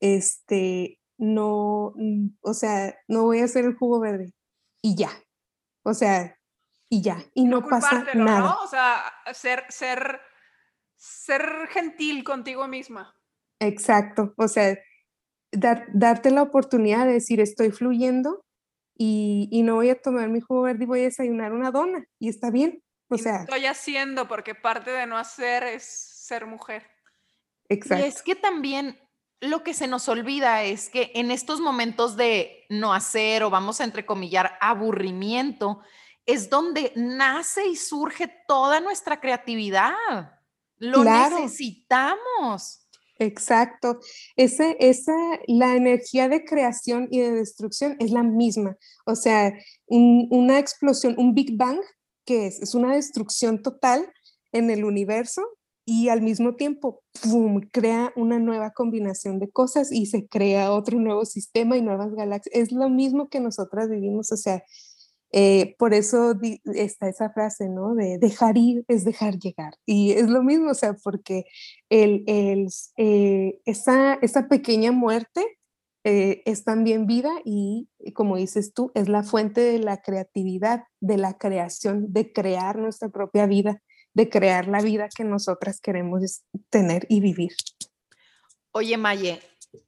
Este, 0.00 1.00
no, 1.16 1.94
o 2.40 2.54
sea, 2.54 2.96
no 3.08 3.24
voy 3.24 3.40
a 3.40 3.44
hacer 3.44 3.64
el 3.64 3.74
jugo 3.74 4.00
verde 4.00 4.34
y 4.82 4.96
ya. 4.96 5.10
O 5.82 5.94
sea, 5.94 6.38
y 6.88 7.02
ya, 7.02 7.22
y 7.34 7.44
no, 7.44 7.66
pasa 7.66 8.04
nada. 8.14 8.40
¿no? 8.40 8.56
O 8.62 8.66
sea, 8.66 9.02
ser, 9.32 9.64
ser, 9.68 10.20
ser 10.96 11.42
gentil 11.70 12.24
contigo 12.24 12.66
misma. 12.68 13.14
Exacto, 13.60 14.34
o 14.36 14.48
sea, 14.48 14.78
dar, 15.52 15.86
darte 15.92 16.30
la 16.30 16.42
oportunidad 16.42 17.06
de 17.06 17.14
decir, 17.14 17.40
estoy 17.40 17.70
fluyendo 17.70 18.44
y, 18.96 19.48
y, 19.50 19.62
no 19.62 19.76
voy 19.76 19.90
a 19.90 20.00
tomar 20.00 20.28
mi 20.28 20.40
jugo 20.40 20.62
verde 20.62 20.84
y 20.84 20.86
voy 20.86 21.00
a 21.00 21.04
desayunar 21.04 21.52
una 21.52 21.70
dona 21.70 22.04
y 22.18 22.28
está 22.28 22.50
bien. 22.50 22.82
O 23.08 23.16
sea, 23.16 23.42
estoy 23.42 23.66
haciendo 23.66 24.28
porque 24.28 24.54
parte 24.54 24.90
de 24.90 25.06
no 25.06 25.16
hacer 25.16 25.62
es 25.62 25.84
ser 25.84 26.46
mujer. 26.46 26.86
Exacto. 27.68 28.04
Y 28.04 28.08
es 28.08 28.22
que 28.22 28.34
también 28.34 28.98
lo 29.40 29.62
que 29.62 29.74
se 29.74 29.86
nos 29.86 30.08
olvida 30.08 30.64
es 30.64 30.90
que 30.90 31.12
en 31.14 31.30
estos 31.30 31.60
momentos 31.60 32.16
de 32.16 32.66
no 32.68 32.92
hacer 32.92 33.44
o 33.44 33.50
vamos 33.50 33.80
a 33.80 33.84
entrecomillar 33.84 34.58
aburrimiento, 34.60 35.80
es 36.26 36.50
donde 36.50 36.92
nace 36.96 37.66
y 37.66 37.76
surge 37.76 38.28
toda 38.46 38.80
nuestra 38.80 39.20
creatividad. 39.20 39.94
Lo 40.76 41.02
necesitamos. 41.02 42.87
Exacto. 43.18 43.98
Ese, 44.36 44.76
esa, 44.80 45.12
la 45.46 45.74
energía 45.76 46.28
de 46.28 46.44
creación 46.44 47.08
y 47.10 47.20
de 47.20 47.32
destrucción 47.32 47.96
es 47.98 48.10
la 48.10 48.22
misma. 48.22 48.76
O 49.06 49.14
sea, 49.16 49.52
una 49.86 50.58
explosión, 50.58 51.14
un 51.18 51.34
Big 51.34 51.56
Bang 51.56 51.80
¿qué 52.28 52.46
es? 52.46 52.60
Es 52.60 52.74
una 52.74 52.94
destrucción 52.94 53.62
total 53.62 54.06
en 54.52 54.68
el 54.68 54.84
universo 54.84 55.40
y 55.86 56.10
al 56.10 56.20
mismo 56.20 56.56
tiempo 56.56 57.02
crea 57.72 58.12
una 58.16 58.38
nueva 58.38 58.72
combinación 58.72 59.38
de 59.38 59.48
cosas 59.48 59.90
y 59.90 60.04
se 60.04 60.28
crea 60.28 60.70
otro 60.70 60.98
nuevo 60.98 61.24
sistema 61.24 61.78
y 61.78 61.82
nuevas 61.82 62.12
galaxias. 62.12 62.54
Es 62.54 62.70
lo 62.70 62.90
mismo 62.90 63.30
que 63.30 63.40
nosotras 63.40 63.88
vivimos, 63.88 64.30
o 64.30 64.36
sea, 64.36 64.62
eh, 65.30 65.76
por 65.78 65.92
eso 65.92 66.34
está 66.64 67.08
esa 67.08 67.30
frase, 67.30 67.68
¿no? 67.68 67.94
De 67.94 68.18
dejar 68.18 68.56
ir 68.56 68.84
es 68.88 69.04
dejar 69.04 69.38
llegar. 69.38 69.74
Y 69.84 70.12
es 70.12 70.28
lo 70.28 70.42
mismo, 70.42 70.70
o 70.70 70.74
sea, 70.74 70.94
porque 70.94 71.44
el, 71.90 72.24
el, 72.26 72.68
eh, 72.96 73.60
esa, 73.64 74.14
esa 74.14 74.48
pequeña 74.48 74.92
muerte 74.92 75.58
eh, 76.04 76.42
es 76.46 76.64
también 76.64 77.06
vida 77.06 77.30
y, 77.44 77.88
como 78.14 78.36
dices 78.36 78.72
tú, 78.72 78.90
es 78.94 79.08
la 79.08 79.22
fuente 79.22 79.60
de 79.60 79.78
la 79.78 80.00
creatividad, 80.00 80.84
de 81.00 81.18
la 81.18 81.36
creación, 81.36 82.12
de 82.12 82.32
crear 82.32 82.78
nuestra 82.78 83.10
propia 83.10 83.46
vida, 83.46 83.82
de 84.14 84.30
crear 84.30 84.68
la 84.68 84.80
vida 84.80 85.08
que 85.14 85.24
nosotras 85.24 85.80
queremos 85.80 86.42
tener 86.70 87.04
y 87.10 87.20
vivir. 87.20 87.52
Oye, 88.72 88.96
Maye, 88.96 89.40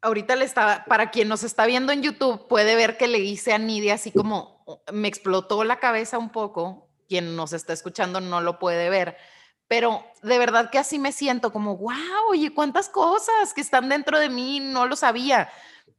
ahorita 0.03 0.37
le 0.37 0.44
estaba, 0.44 0.85
para 0.85 1.11
quien 1.11 1.29
nos 1.29 1.42
está 1.44 1.64
viendo 1.64 1.92
en 1.92 2.03
YouTube, 2.03 2.48
puede 2.48 2.74
ver 2.74 2.98
que 2.98 3.09
le 3.09 3.20
hice 3.20 3.55
a 3.55 3.59
Nidia 3.59 3.94
así 3.94 4.11
como 4.11 4.60
me 4.92 5.09
explotó 5.09 5.64
la 5.64 5.78
cabeza 5.78 6.18
un 6.18 6.30
poco. 6.30 6.88
Quien 7.09 7.37
nos 7.37 7.52
está 7.52 7.72
escuchando 7.72 8.20
no 8.20 8.40
lo 8.40 8.59
puede 8.59 8.88
ver, 8.88 9.16
pero 9.66 10.04
de 10.22 10.38
verdad 10.38 10.70
que 10.70 10.78
así 10.78 10.98
me 10.98 11.12
siento 11.12 11.52
como, 11.52 11.76
wow, 11.76 12.30
oye, 12.30 12.52
cuántas 12.52 12.88
cosas 12.88 13.54
que 13.54 13.61
están 13.61 13.88
dentro 13.88 14.18
de 14.18 14.28
mí, 14.28 14.61
no 14.61 14.87
lo 14.87 14.96
sabía. 14.96 15.48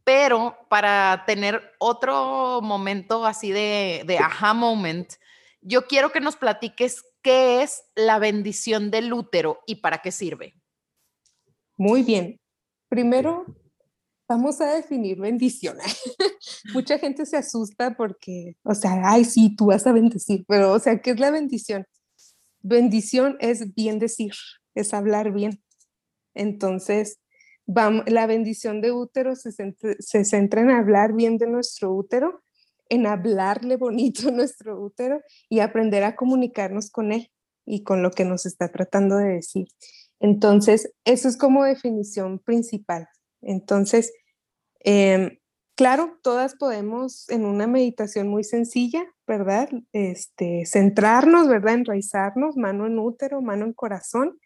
Pero 0.04 0.58
para 0.70 1.24
tener 1.26 1.74
otro 1.80 2.60
momento 2.62 3.26
así 3.26 3.52
de, 3.52 4.04
de 4.06 4.18
aha 4.18 4.54
moment, 4.54 5.14
yo 5.62 5.88
quiero 5.88 6.12
que 6.12 6.20
nos 6.20 6.36
platiques 6.36 7.04
qué 7.22 7.62
es 7.62 7.84
la 7.96 8.20
bendición 8.20 8.92
del 8.92 9.14
útero 9.14 9.60
y 9.66 9.76
para 9.76 10.00
qué 10.00 10.12
sirve. 10.12 10.56
Muy 11.78 12.04
bien. 12.04 12.40
Primero, 12.90 13.46
vamos 14.32 14.62
a 14.62 14.74
definir 14.74 15.20
bendición. 15.20 15.78
Mucha 16.74 16.98
gente 16.98 17.26
se 17.26 17.38
asusta 17.38 17.96
porque, 17.98 18.56
o 18.64 18.74
sea, 18.74 19.02
ay, 19.04 19.26
sí, 19.26 19.56
tú 19.56 19.68
vas 19.68 19.86
a 19.88 19.92
bendecir, 19.92 20.46
pero, 20.48 20.72
o 20.72 20.80
sea, 20.80 21.02
¿qué 21.02 21.12
es 21.12 21.20
la 21.20 21.32
bendición? 21.32 21.86
Bendición 22.62 23.36
es 23.40 23.74
bien 23.76 24.00
decir, 24.00 24.32
es 24.74 24.94
hablar 24.94 25.34
bien. 25.34 25.62
Entonces, 26.34 27.20
la 27.68 28.26
bendición 28.26 28.82
de 28.82 28.92
útero 28.92 29.36
se 29.36 29.52
centra, 29.52 30.62
en 30.62 30.72
hablar 30.72 31.14
bien 31.14 31.38
de 31.38 31.48
nuestro 31.48 31.94
útero, 31.94 32.42
en 32.90 33.08
hablarle 33.08 33.76
bonito 33.76 34.28
a 34.30 34.32
nuestro 34.32 34.82
útero 34.82 35.22
y 35.50 35.60
aprender 35.60 36.04
a 36.04 36.16
comunicarnos 36.16 36.90
con 36.90 37.12
él 37.12 37.32
y 37.66 37.84
con 37.84 38.02
lo 38.02 38.12
que 38.12 38.24
nos 38.24 38.46
está 38.46 38.72
tratando 38.72 39.18
de 39.18 39.34
decir. 39.34 39.68
Entonces, 40.20 40.94
eso 41.04 41.28
es 41.28 41.36
como 41.36 41.66
definición 41.66 42.40
principal. 42.40 43.08
Entonces, 43.42 44.14
em, 44.84 45.38
claro, 45.76 46.20
todas 46.24 46.56
podemos 46.56 47.30
en 47.30 47.46
una 47.46 47.68
meditación 47.68 48.28
muy 48.28 48.44
sencilla, 48.44 49.04
¿verdad? 49.28 49.70
Este, 49.94 50.66
centrarnos, 50.66 51.48
¿verdad? 51.48 51.76
Enraizarnos, 51.76 52.58
mano 52.58 52.86
en 52.86 53.00
útero, 53.00 53.42
mano 53.42 53.66
en 53.66 53.74
corazón 53.74 54.40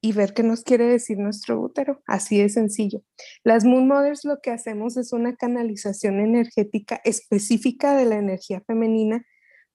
y 0.00 0.12
ver 0.12 0.34
qué 0.34 0.42
nos 0.42 0.62
quiere 0.62 0.86
decir 0.86 1.18
nuestro 1.18 1.58
útero. 1.58 2.02
Así 2.06 2.38
de 2.38 2.50
sencillo. 2.50 3.02
Las 3.42 3.64
Moon 3.64 3.88
Mothers 3.88 4.26
lo 4.26 4.40
que 4.42 4.50
hacemos 4.50 4.98
es 4.98 5.14
una 5.14 5.34
canalización 5.34 6.20
energética 6.20 7.00
específica 7.04 7.96
de 7.96 8.04
la 8.04 8.16
energía 8.16 8.60
femenina 8.66 9.24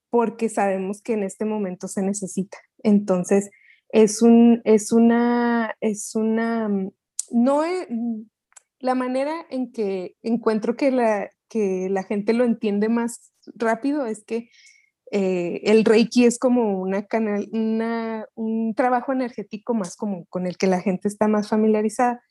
porque 0.08 0.48
sabemos 0.48 1.02
que 1.02 1.14
en 1.14 1.24
este 1.24 1.44
momento 1.44 1.88
se 1.88 2.02
necesita. 2.02 2.58
Entonces, 2.84 3.50
es, 3.88 4.22
un, 4.22 4.60
es 4.64 4.92
una, 4.92 5.74
es 5.80 6.14
una, 6.14 6.68
mm, 6.68 6.92
no 7.32 7.64
es, 7.64 7.86
mm, 7.88 8.22
la 8.80 8.94
manera 8.94 9.46
en 9.50 9.70
que 9.72 10.16
encuentro 10.22 10.76
que 10.76 10.90
la, 10.90 11.30
que 11.48 11.88
la 11.90 12.02
gente 12.02 12.32
lo 12.32 12.44
entiende 12.44 12.88
más 12.88 13.32
rápido 13.54 14.06
es 14.06 14.24
que 14.24 14.50
eh, 15.12 15.60
el 15.64 15.84
Reiki 15.84 16.24
es 16.24 16.38
como 16.38 16.80
una 16.80 17.06
canal, 17.06 17.48
un 18.34 18.74
trabajo 18.76 19.12
energético 19.12 19.74
más 19.74 19.96
como 19.96 20.24
con 20.26 20.46
el 20.46 20.56
que 20.56 20.66
la 20.66 20.80
gente 20.80 21.08
está 21.08 21.28
más 21.28 21.48
familiarizada. 21.48 22.22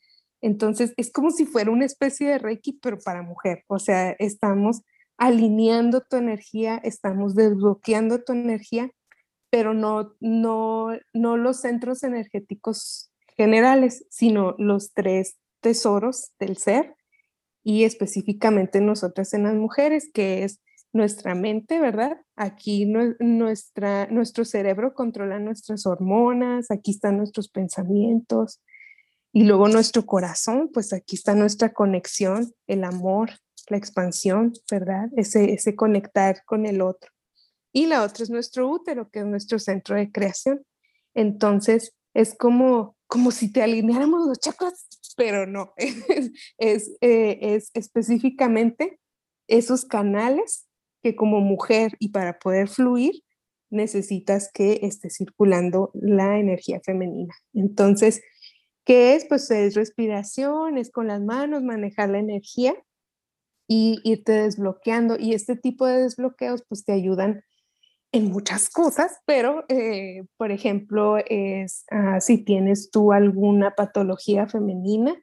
Entonces, 0.42 0.94
es 0.98 1.12
como 1.12 1.32
si 1.32 1.46
fuera 1.46 1.72
una 1.72 1.86
especie 1.86 2.30
de 2.30 2.38
Reiki, 2.40 2.80
pero 2.82 2.98
para 3.00 3.22
mujer. 3.22 3.64
O 3.68 3.80
sea, 3.80 4.12
estamos 4.20 4.82
alineando 5.18 6.02
tu 6.02 6.16
energía, 6.16 6.80
estamos 6.82 7.36
desbloqueando 7.36 8.24
tu 8.24 8.32
energía, 8.32 8.90
pero 9.50 9.74
no, 9.74 10.16
no, 10.22 10.92
no 11.14 11.38
los 11.38 11.60
centros 11.60 12.04
energéticos 12.04 13.12
generales, 13.36 14.06
sino 14.10 14.56
los 14.58 14.94
tres 14.94 15.38
tesoros 15.62 16.32
del 16.40 16.58
ser 16.58 16.96
y 17.64 17.84
específicamente 17.84 18.82
nosotras 18.82 19.34
en 19.34 19.44
las 19.44 19.56
mujeres, 19.56 20.10
que 20.14 20.44
es 20.44 20.62
nuestra 20.92 21.36
mente, 21.36 21.80
¿verdad? 21.80 22.18
Aquí 22.36 22.86
nuestro 22.86 24.46
cerebro 24.46 24.94
controla 24.94 25.40
nuestras 25.40 25.86
hormonas, 25.86 26.72
aquí 26.72 26.92
están 26.92 27.18
nuestros 27.18 27.50
pensamientos 27.50 28.62
y 29.32 29.44
luego 29.44 29.68
nuestro 29.68 30.06
corazón, 30.06 30.72
pues 30.74 30.94
aquí 30.94 31.16
está 31.16 31.36
nuestra 31.36 31.74
conexión, 31.74 32.52
el 32.66 32.84
amor, 32.84 33.32
la 33.68 33.78
expansión, 33.78 34.54
¿verdad? 34.72 35.10
Ese, 35.16 35.54
ese 35.54 35.76
conectar 35.76 36.44
con 36.46 36.66
el 36.66 36.82
otro. 36.82 37.12
Y 37.72 37.86
la 37.86 38.04
otra 38.04 38.24
es 38.24 38.32
nuestro 38.32 38.68
útero, 38.68 39.10
que 39.12 39.20
es 39.20 39.26
nuestro 39.26 39.60
centro 39.60 39.96
de 39.96 40.12
creación. 40.12 40.66
Entonces, 41.14 41.94
es 42.16 42.36
como, 42.36 42.98
como 43.06 43.30
si 43.30 43.52
te 43.52 43.62
alineáramos 43.62 44.26
los 44.26 44.40
chakras, 44.40 44.88
pero 45.20 45.46
no, 45.46 45.74
es, 46.58 46.98
eh, 47.02 47.40
es 47.42 47.72
específicamente 47.74 49.02
esos 49.50 49.84
canales 49.84 50.66
que 51.04 51.18
como 51.18 51.42
mujer 51.42 51.98
y 52.00 52.10
para 52.10 52.40
poder 52.40 52.70
fluir, 52.70 53.22
necesitas 53.70 54.50
que 54.54 54.80
esté 54.84 55.10
circulando 55.10 55.92
la 55.94 56.40
energía 56.40 56.80
femenina. 56.86 57.36
Entonces, 57.54 58.22
¿qué 58.86 59.16
es? 59.16 59.26
Pues 59.26 59.52
es 59.52 59.76
respiración, 59.76 60.78
es 60.78 60.90
con 60.90 61.08
las 61.08 61.22
manos, 61.22 61.64
manejar 61.64 62.12
la 62.12 62.20
energía 62.20 62.74
y 63.68 64.00
irte 64.06 64.32
desbloqueando. 64.32 65.18
Y 65.20 65.34
este 65.34 65.58
tipo 65.58 65.86
de 65.86 66.04
desbloqueos 66.04 66.64
pues 66.70 66.86
te 66.86 66.94
ayudan 66.94 67.44
en 68.12 68.32
muchas 68.32 68.70
cosas, 68.70 69.20
pero 69.26 69.66
eh, 69.70 70.24
por 70.38 70.52
ejemplo, 70.52 71.18
es 71.18 71.86
ah, 71.92 72.20
si 72.20 72.40
tienes 72.40 72.90
tú 72.90 73.12
alguna 73.12 73.76
patología 73.76 74.48
femenina 74.48 75.16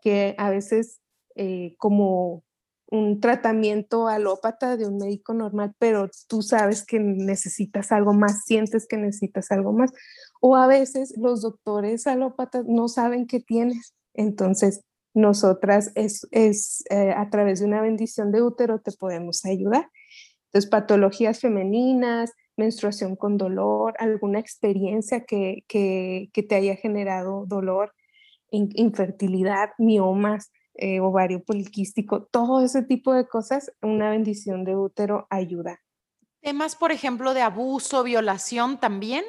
que 0.00 0.34
a 0.38 0.50
veces 0.50 1.00
eh, 1.34 1.74
como 1.78 2.44
un 2.90 3.20
tratamiento 3.20 4.08
alópata 4.08 4.76
de 4.76 4.86
un 4.86 4.96
médico 4.96 5.34
normal, 5.34 5.74
pero 5.78 6.08
tú 6.26 6.42
sabes 6.42 6.84
que 6.86 6.98
necesitas 6.98 7.92
algo 7.92 8.14
más, 8.14 8.44
sientes 8.44 8.86
que 8.86 8.96
necesitas 8.96 9.50
algo 9.50 9.72
más. 9.72 9.92
O 10.40 10.56
a 10.56 10.66
veces 10.66 11.12
los 11.18 11.42
doctores 11.42 12.06
alópatas 12.06 12.64
no 12.66 12.88
saben 12.88 13.26
qué 13.26 13.40
tienes. 13.40 13.94
Entonces, 14.14 14.82
nosotras 15.12 15.90
es, 15.96 16.26
es 16.30 16.82
eh, 16.90 17.12
a 17.14 17.28
través 17.28 17.60
de 17.60 17.66
una 17.66 17.82
bendición 17.82 18.32
de 18.32 18.42
útero 18.42 18.80
te 18.80 18.92
podemos 18.92 19.44
ayudar. 19.44 19.90
Entonces, 20.48 20.70
patologías 20.70 21.40
femeninas, 21.40 22.32
menstruación 22.56 23.16
con 23.16 23.36
dolor, 23.36 23.94
alguna 23.98 24.38
experiencia 24.38 25.24
que, 25.24 25.64
que, 25.68 26.30
que 26.32 26.42
te 26.42 26.54
haya 26.54 26.76
generado 26.76 27.44
dolor, 27.46 27.92
infertilidad, 28.50 29.70
miomas, 29.78 30.50
eh, 30.74 31.00
ovario 31.00 31.42
poliquístico, 31.42 32.24
todo 32.24 32.64
ese 32.64 32.82
tipo 32.82 33.12
de 33.12 33.26
cosas, 33.26 33.72
una 33.82 34.10
bendición 34.10 34.64
de 34.64 34.76
útero 34.76 35.26
ayuda. 35.28 35.80
¿Temas, 36.40 36.76
por 36.76 36.92
ejemplo, 36.92 37.34
de 37.34 37.42
abuso, 37.42 38.04
violación 38.04 38.78
también? 38.78 39.24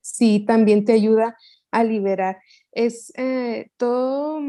Sí, 0.00 0.44
también 0.46 0.84
te 0.84 0.92
ayuda 0.92 1.36
a 1.70 1.84
liberar. 1.84 2.38
Es 2.72 3.12
eh, 3.16 3.70
todo, 3.76 4.40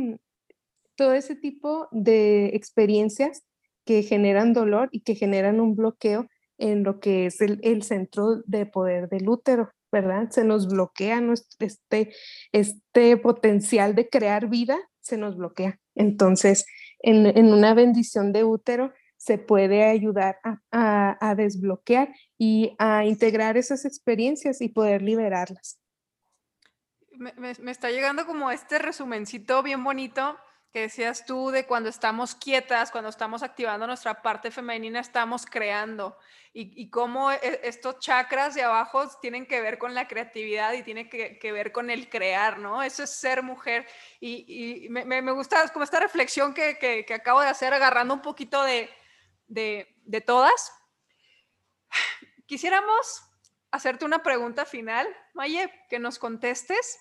todo 0.96 1.14
ese 1.14 1.36
tipo 1.36 1.90
de 1.92 2.48
experiencias 2.56 3.44
que 3.90 4.04
generan 4.04 4.54
dolor 4.54 4.90
y 4.92 5.02
que 5.02 5.16
generan 5.16 5.60
un 5.60 5.76
bloqueo 5.76 6.28
en 6.60 6.84
lo 6.84 7.00
que 7.00 7.26
es 7.26 7.42
el, 7.42 7.82
centro 7.82 8.44
de 8.46 8.68
poder 8.68 9.10
del 9.10 9.28
útero, 9.28 9.72
¿verdad? 9.92 10.30
Se 10.30 10.44
nos 10.44 10.68
bloquea 10.68 11.20
este, 11.58 12.14
este 12.52 13.18
potencial 13.18 13.96
de 13.96 14.08
crear 14.08 14.48
vida, 14.48 14.78
se 15.00 15.18
nos 15.18 15.38
bloquea. 15.38 15.80
Entonces, 15.96 16.68
en, 17.00 17.52
una 17.52 17.74
bendición 17.74 18.32
de 18.32 18.44
útero 18.44 18.94
se 19.18 19.40
puede 19.40 19.86
ayudar 19.86 20.38
a, 20.72 21.34
desbloquear 21.36 22.14
y 22.38 22.76
a 22.78 23.06
integrar 23.06 23.58
esas 23.58 23.86
experiencias 23.86 24.62
y 24.62 24.70
poder 24.70 25.02
liberarlas. 25.02 25.80
Me, 27.18 27.32
está 27.72 27.90
llegando 27.90 28.28
como 28.28 28.52
este 28.52 28.78
resumencito 28.78 29.64
bien 29.64 29.84
bonito 29.84 30.38
que 30.72 30.82
decías 30.82 31.26
tú 31.26 31.50
de 31.50 31.66
cuando 31.66 31.90
estamos 31.90 32.36
quietas, 32.36 32.92
cuando 32.92 33.10
estamos 33.10 33.42
activando 33.42 33.88
nuestra 33.88 34.22
parte 34.22 34.52
femenina, 34.52 35.00
estamos 35.00 35.46
creando. 35.46 36.16
Y, 36.54 36.80
y 36.80 36.90
cómo 36.92 37.32
e, 37.32 37.40
estos 37.64 38.00
chakras 38.00 38.54
de 38.54 38.64
abajo 38.64 39.08
tienen 39.20 39.48
que 39.48 39.62
ver 39.62 39.80
con 39.80 39.96
la 39.96 40.08
creatividad 40.08 40.74
y 40.74 40.84
tienen 40.84 41.10
que, 41.10 41.40
que 41.40 41.52
ver 41.52 41.72
con 41.72 41.90
el 41.90 42.08
crear, 42.10 42.60
¿no? 42.60 42.84
Eso 42.84 43.04
es 43.04 43.10
ser 43.10 43.42
mujer. 43.42 43.88
Y, 44.20 44.84
y 44.86 44.90
me, 44.90 45.06
me, 45.06 45.32
gusta 45.32 45.68
como 45.70 45.84
esta 45.84 46.00
reflexión 46.00 46.54
que, 46.54 46.78
que, 46.78 47.04
que, 47.04 47.14
acabo 47.16 47.42
de 47.42 47.48
hacer, 47.48 47.74
agarrando 47.74 48.14
un 48.14 48.22
poquito 48.22 48.64
de, 48.64 48.92
de, 49.48 49.96
de 50.06 50.22
todas. 50.22 50.72
Quisiéramos 52.46 53.24
hacerte 53.72 54.06
una 54.06 54.22
pregunta 54.22 54.66
final, 54.66 55.08
Maye, 55.34 55.72
que 55.90 55.98
nos 55.98 56.20
contestes. 56.20 57.00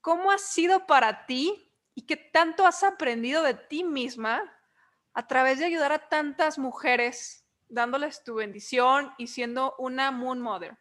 ¿Cómo 0.00 0.30
ha 0.30 0.38
sido 0.38 0.86
para 0.86 1.26
ti 1.26 1.65
y 1.96 2.02
qué 2.02 2.16
tanto 2.16 2.66
has 2.66 2.84
aprendido 2.84 3.42
de 3.42 3.54
ti 3.54 3.82
misma 3.82 4.42
a 5.14 5.26
través 5.26 5.58
de 5.58 5.64
ayudar 5.64 5.92
a 5.92 6.08
tantas 6.10 6.58
mujeres, 6.58 7.46
dándoles 7.68 8.22
tu 8.22 8.34
bendición 8.34 9.10
y 9.16 9.28
siendo 9.28 9.74
una 9.78 10.10
Moon 10.10 10.40
Mother. 10.40 10.76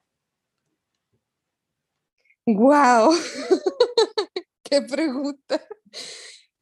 ¡Wow! 2.45 3.13
¡Qué 4.63 4.81
pregunta! 4.81 5.65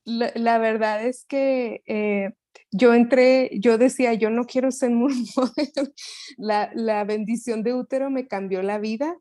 La, 0.06 0.60
verdad 0.60 1.04
es 1.04 1.26
que 1.26 1.82
eh, 1.88 2.30
yo 2.72 2.94
entré, 2.94 3.50
yo 3.60 3.80
decía, 3.80 4.13
yo 4.13 4.30
no 4.30 4.46
quiero 4.46 4.72
ser 4.72 4.92
Moon 4.92 5.13
Mother. 5.36 5.94
La, 6.38 6.70
la 6.76 7.04
bendición 7.06 7.63
de 7.63 7.74
útero 7.74 8.12
me 8.12 8.28
cambió 8.28 8.62
la 8.62 8.78
vida 8.78 9.18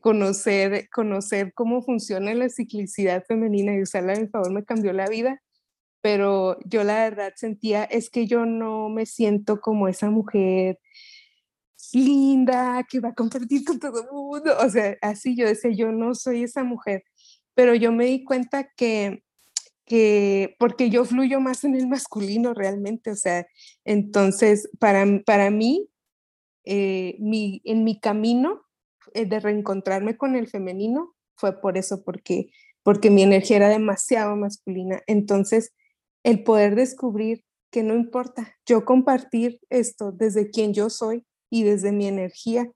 conocer, 0.00 0.88
conocer 0.90 1.52
cómo 1.54 1.82
funciona 1.82 2.34
la 2.34 2.48
ciclicidad 2.48 3.24
femenina 3.26 3.74
y 3.74 3.82
usarla 3.82 4.14
a 4.14 4.20
mi 4.20 4.28
favor 4.28 4.52
me 4.52 4.64
cambió 4.64 4.92
la 4.92 5.08
vida, 5.08 5.42
pero 6.00 6.58
yo 6.64 6.84
la 6.84 7.04
verdad 7.04 7.32
sentía, 7.36 7.84
es 7.84 8.10
que 8.10 8.26
yo 8.26 8.46
no 8.46 8.88
me 8.88 9.06
siento 9.06 9.60
como 9.60 9.88
esa 9.88 10.10
mujer 10.10 10.78
linda 11.92 12.84
que 12.90 13.00
va 13.00 13.10
a 13.10 13.14
compartir 13.14 13.64
con 13.64 13.78
todo 13.78 14.02
el 14.02 14.10
mundo, 14.10 14.52
o 14.60 14.68
sea, 14.68 14.96
así 15.00 15.36
yo 15.36 15.46
decía, 15.46 15.70
yo 15.70 15.92
no 15.92 16.14
soy 16.14 16.42
esa 16.42 16.64
mujer, 16.64 17.04
pero 17.54 17.74
yo 17.74 17.92
me 17.92 18.06
di 18.06 18.24
cuenta 18.24 18.68
que, 18.76 19.22
que 19.84 20.56
porque 20.58 20.90
yo 20.90 21.04
fluyo 21.04 21.40
más 21.40 21.64
en 21.64 21.74
el 21.74 21.86
masculino 21.86 22.54
realmente, 22.54 23.10
o 23.10 23.16
sea, 23.16 23.46
entonces 23.84 24.68
para, 24.78 25.04
para 25.24 25.50
mí, 25.50 25.88
eh, 26.64 27.16
mi, 27.18 27.60
en 27.64 27.84
mi 27.84 28.00
camino 28.00 28.62
eh, 28.62 28.73
de 29.12 29.40
reencontrarme 29.40 30.16
con 30.16 30.36
el 30.36 30.48
femenino 30.48 31.14
fue 31.36 31.60
por 31.60 31.76
eso, 31.76 32.02
porque, 32.04 32.50
porque 32.82 33.10
mi 33.10 33.22
energía 33.22 33.56
era 33.56 33.68
demasiado 33.68 34.36
masculina. 34.36 35.02
Entonces, 35.06 35.74
el 36.22 36.42
poder 36.42 36.74
descubrir 36.74 37.44
que 37.70 37.82
no 37.82 37.94
importa, 37.94 38.56
yo 38.66 38.84
compartir 38.84 39.58
esto 39.68 40.12
desde 40.12 40.50
quien 40.50 40.72
yo 40.72 40.90
soy 40.90 41.26
y 41.50 41.64
desde 41.64 41.92
mi 41.92 42.06
energía 42.06 42.70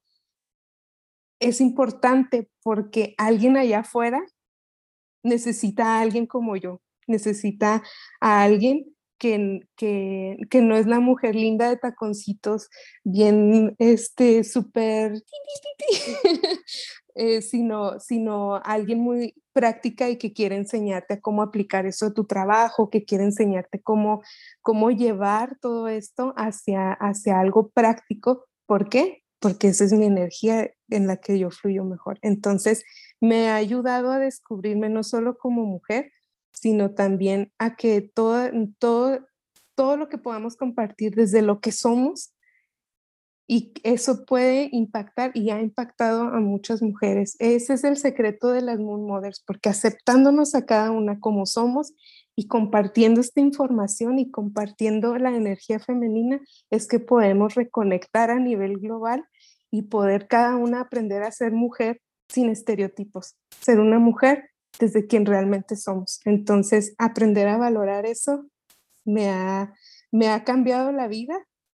es 1.41 1.61
importante 1.61 2.51
porque 2.63 3.15
alguien 3.17 3.57
allá 3.57 3.81
afuera 3.81 4.21
necesita 5.23 5.85
a 5.85 6.01
alguien 6.01 6.27
como 6.27 6.57
yo, 6.57 6.81
necesita 7.07 7.83
a 8.21 8.43
alguien 8.43 8.97
que, 9.19 9.61
que, 9.77 10.63
no 10.63 10.77
es 10.77 10.87
la 10.87 11.01
mujer 11.01 11.35
linda 11.35 11.69
de 11.69 11.77
taconcitos, 11.77 12.69
bien, 13.05 13.75
este, 13.79 14.45
súper, 14.45 15.23
eh, 17.15 17.43
sino, 17.43 17.99
sino 18.01 18.57
alguien 18.57 19.01
muy 19.01 19.35
práctica 19.53 20.09
y 20.09 20.19
que 20.19 20.33
quiere 20.33 20.57
enseñarte 20.57 21.15
a 21.15 21.21
cómo 21.21 21.43
aplicar 21.43 21.85
eso 21.87 22.07
a 22.07 22.15
tu 22.15 22.27
trabajo, 22.27 22.91
que 22.91 23.05
quiere 23.05 23.25
enseñarte 23.25 23.83
cómo, 23.83 24.23
cómo 24.63 24.91
llevar 24.91 25.59
todo 25.61 25.89
esto 25.89 26.33
hacia, 26.37 26.93
hacia 26.93 27.41
algo 27.41 27.71
práctico. 27.71 28.47
¿Por 28.67 28.89
qué? 28.89 29.25
Porque 29.41 29.69
esa 29.69 29.85
es 29.85 29.93
mi 29.93 30.07
energía 30.07 30.71
en 30.91 31.07
la 31.07 31.17
que 31.17 31.39
yo 31.39 31.51
fluyo 31.51 31.85
mejor. 31.85 32.19
Entonces, 32.23 32.85
me 33.21 33.49
ha 33.49 33.57
ayudado 33.57 34.13
a 34.13 34.19
descubrirme 34.19 34.89
no 34.89 35.03
solo 35.03 35.37
como 35.37 35.65
mujer, 35.65 36.13
sino 36.61 36.95
también 36.95 37.53
a 37.59 37.77
que 37.77 38.01
todo, 38.01 38.51
todo, 38.79 39.21
todo 39.75 39.97
lo 39.97 40.09
que 40.09 40.19
podamos 40.19 40.57
compartir 40.57 41.15
desde 41.15 41.43
lo 41.43 41.61
que 41.61 41.73
somos 41.73 42.33
y 43.51 43.73
eso 43.83 44.27
puede 44.27 44.69
impactar 44.73 45.31
y 45.33 45.49
ha 45.49 45.61
impactado 45.61 46.25
a 46.25 46.39
muchas 46.39 46.83
mujeres. 46.83 47.35
Ese 47.39 47.73
es 47.73 47.83
el 47.83 47.97
secreto 47.97 48.51
de 48.51 48.61
las 48.61 48.79
Moon 48.79 49.07
Mothers, 49.07 49.43
porque 49.47 49.71
aceptándonos 49.71 50.55
a 50.55 50.67
cada 50.67 50.91
una 50.91 51.19
como 51.19 51.47
somos 51.47 51.95
y 52.37 52.47
compartiendo 52.47 53.23
esta 53.23 53.41
información 53.41 54.19
y 54.19 54.31
compartiendo 54.31 55.17
la 55.17 55.35
energía 55.35 55.79
femenina 55.79 56.43
es 56.71 56.87
que 56.87 57.01
podemos 57.01 57.55
reconectar 57.55 58.31
a 58.31 58.39
nivel 58.39 58.79
global 58.79 59.25
y 59.71 59.83
poder 59.83 60.29
cada 60.29 60.57
una 60.57 60.83
aprender 60.83 61.23
a 61.23 61.33
ser 61.33 61.53
mujer 61.53 62.03
sin 62.29 62.51
estereotipos, 62.51 63.35
ser 63.63 63.81
una 63.81 63.99
mujer 63.99 64.51
desde 64.79 65.07
quien 65.07 65.27
realmente 65.27 65.77
somos. 65.77 66.21
Entonces, 66.25 66.95
aprender 66.99 67.49
a 67.49 67.57
valorar 67.57 68.07
eso 68.07 68.47
me 69.05 69.31
ha, 69.31 69.75
me 70.13 70.29
ha 70.29 70.45
cambiado 70.45 70.93
la 70.93 71.09
vida 71.09 71.35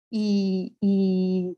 y, 0.09 0.75
y, 0.81 1.57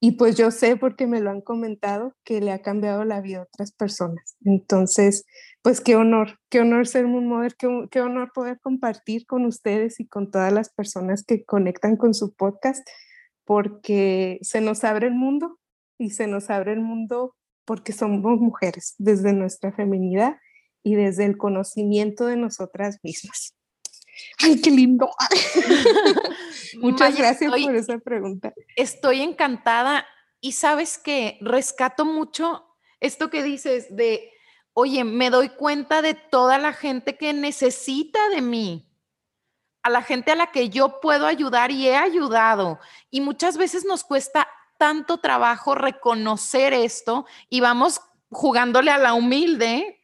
y, 0.00 0.12
pues 0.12 0.36
yo 0.36 0.50
sé 0.50 0.76
porque 0.76 1.06
me 1.06 1.20
lo 1.20 1.30
han 1.30 1.42
comentado 1.42 2.14
que 2.24 2.40
le 2.40 2.52
ha 2.52 2.62
cambiado 2.62 3.04
la 3.04 3.20
vida 3.20 3.38
a 3.38 3.42
otras 3.42 3.72
personas. 3.72 4.36
Entonces, 4.44 5.26
pues 5.62 5.80
qué 5.80 5.96
honor, 5.96 6.38
qué 6.48 6.60
honor 6.60 6.86
ser 6.86 7.04
un 7.04 7.28
modelo, 7.28 7.54
qué, 7.58 7.68
qué 7.90 8.00
honor 8.00 8.32
poder 8.34 8.58
compartir 8.60 9.26
con 9.26 9.44
ustedes 9.44 10.00
y 10.00 10.08
con 10.08 10.30
todas 10.30 10.52
las 10.52 10.70
personas 10.70 11.24
que 11.24 11.44
conectan 11.44 11.96
con 11.96 12.14
su 12.14 12.34
podcast 12.34 12.86
porque 13.44 14.38
se 14.42 14.60
nos 14.60 14.84
abre 14.84 15.08
el 15.08 15.14
mundo 15.14 15.58
y 15.98 16.10
se 16.10 16.26
nos 16.26 16.50
abre 16.50 16.72
el 16.72 16.80
mundo 16.80 17.36
porque 17.64 17.92
somos 17.92 18.40
mujeres 18.40 18.94
desde 18.98 19.32
nuestra 19.32 19.72
feminidad 19.72 20.36
y 20.82 20.94
desde 20.94 21.24
el 21.24 21.36
conocimiento 21.36 22.26
de 22.26 22.36
nosotras 22.36 22.98
mismas. 23.02 23.54
¡Ay, 24.38 24.60
qué 24.60 24.70
lindo! 24.70 25.10
Muchas 26.80 27.16
gracias 27.16 27.50
por 27.50 27.74
esa 27.74 27.98
pregunta. 27.98 28.52
Estoy 28.76 29.22
encantada 29.22 30.06
y 30.40 30.52
sabes 30.52 30.98
que 30.98 31.38
rescato 31.40 32.04
mucho 32.04 32.66
esto 33.00 33.30
que 33.30 33.42
dices 33.42 33.94
de, 33.96 34.30
oye, 34.74 35.04
me 35.04 35.30
doy 35.30 35.48
cuenta 35.50 36.02
de 36.02 36.14
toda 36.14 36.58
la 36.58 36.72
gente 36.72 37.16
que 37.16 37.32
necesita 37.32 38.28
de 38.28 38.40
mí, 38.40 38.88
a 39.82 39.90
la 39.90 40.02
gente 40.02 40.32
a 40.32 40.36
la 40.36 40.52
que 40.52 40.68
yo 40.68 41.00
puedo 41.00 41.26
ayudar 41.26 41.70
y 41.70 41.88
he 41.88 41.96
ayudado. 41.96 42.78
Y 43.10 43.20
muchas 43.20 43.56
veces 43.56 43.84
nos 43.84 44.04
cuesta 44.04 44.48
tanto 44.78 45.18
trabajo 45.18 45.74
reconocer 45.74 46.72
esto 46.72 47.26
y 47.48 47.60
vamos 47.60 48.00
jugándole 48.30 48.90
a 48.90 48.98
la 48.98 49.14
humilde 49.14 50.01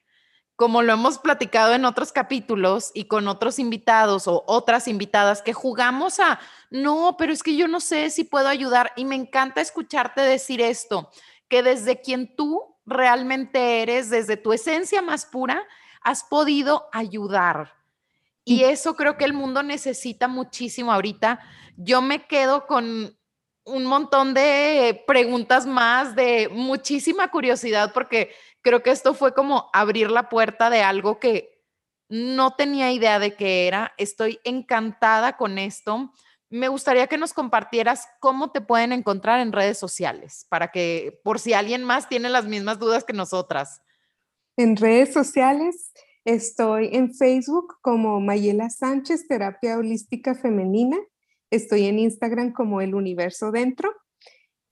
como 0.59 0.83
lo 0.83 0.93
hemos 0.93 1.21
platicado 1.21 1.73
en 1.73 1.85
otros 1.85 2.11
capítulos 2.11 2.91
y 2.93 3.05
con 3.05 3.29
otros 3.29 3.61
invitados 3.61 4.27
o 4.27 4.43
otras 4.49 4.89
invitadas, 4.89 5.41
que 5.41 5.53
jugamos 5.53 6.19
a, 6.19 6.41
no, 6.69 7.15
pero 7.17 7.33
es 7.33 7.45
que 7.45 7.55
yo 7.55 7.69
no 7.69 7.79
sé 7.79 8.11
si 8.11 8.25
puedo 8.25 8.49
ayudar 8.49 8.93
y 8.97 9.05
me 9.05 9.15
encanta 9.15 9.61
escucharte 9.61 10.21
decir 10.21 10.61
esto, 10.61 11.13
que 11.47 11.63
desde 11.63 12.01
quien 12.01 12.35
tú 12.35 12.75
realmente 12.85 13.83
eres, 13.83 14.11
desde 14.11 14.37
tu 14.37 14.53
esencia 14.53 15.01
más 15.01 15.27
pura, 15.27 15.63
has 16.03 16.25
podido 16.25 16.89
ayudar. 16.93 17.75
Y 18.45 18.65
eso 18.65 18.97
creo 18.97 19.17
que 19.17 19.27
el 19.27 19.35
mundo 19.35 19.63
necesita 19.63 20.27
muchísimo 20.27 20.93
ahorita. 20.93 21.39
Yo 21.77 22.03
me 22.03 22.27
quedo 22.27 22.67
con 22.67 23.17
un 23.63 23.85
montón 23.87 24.35
de 24.35 25.05
preguntas 25.07 25.67
más, 25.67 26.17
de 26.17 26.49
muchísima 26.51 27.31
curiosidad, 27.31 27.93
porque 27.93 28.35
creo 28.63 28.83
que 28.83 28.91
esto 28.91 29.15
fue 29.15 29.35
como 29.35 29.71
abrir 29.73 30.11
la 30.11 30.29
puerta 30.29 30.71
de 30.71 30.83
algo 30.83 31.19
que 31.19 31.59
no 32.09 32.53
tenía 32.53 32.93
idea 32.93 33.19
de 33.19 33.35
qué 33.35 33.67
era. 33.67 33.93
Estoy 33.99 34.41
encantada 34.45 35.37
con 35.37 35.59
esto. 35.59 36.13
Me 36.51 36.69
gustaría 36.69 37.07
que 37.07 37.19
nos 37.19 37.35
compartieras 37.35 38.07
cómo 38.21 38.51
te 38.51 38.61
pueden 38.61 38.93
encontrar 38.93 39.41
en 39.41 39.53
redes 39.53 39.79
sociales, 39.79 40.47
para 40.49 40.69
que 40.69 41.21
por 41.23 41.39
si 41.39 41.53
alguien 41.53 41.85
más 41.85 42.09
tiene 42.09 42.31
las 42.31 42.47
mismas 42.47 42.79
dudas 42.79 43.05
que 43.05 43.13
nosotras. 43.13 43.83
En 44.57 44.77
redes 44.77 45.13
sociales 45.13 45.93
estoy 46.25 46.91
en 46.93 47.15
Facebook 47.15 47.77
como 47.83 48.21
Mayela 48.21 48.71
Sánchez, 48.71 49.29
Terapia 49.29 49.77
Holística 49.77 50.35
Femenina. 50.35 50.97
Estoy 51.51 51.87
en 51.87 51.99
Instagram 51.99 52.53
como 52.53 52.81
El 52.81 52.95
Universo 52.95 53.51
Dentro 53.51 53.95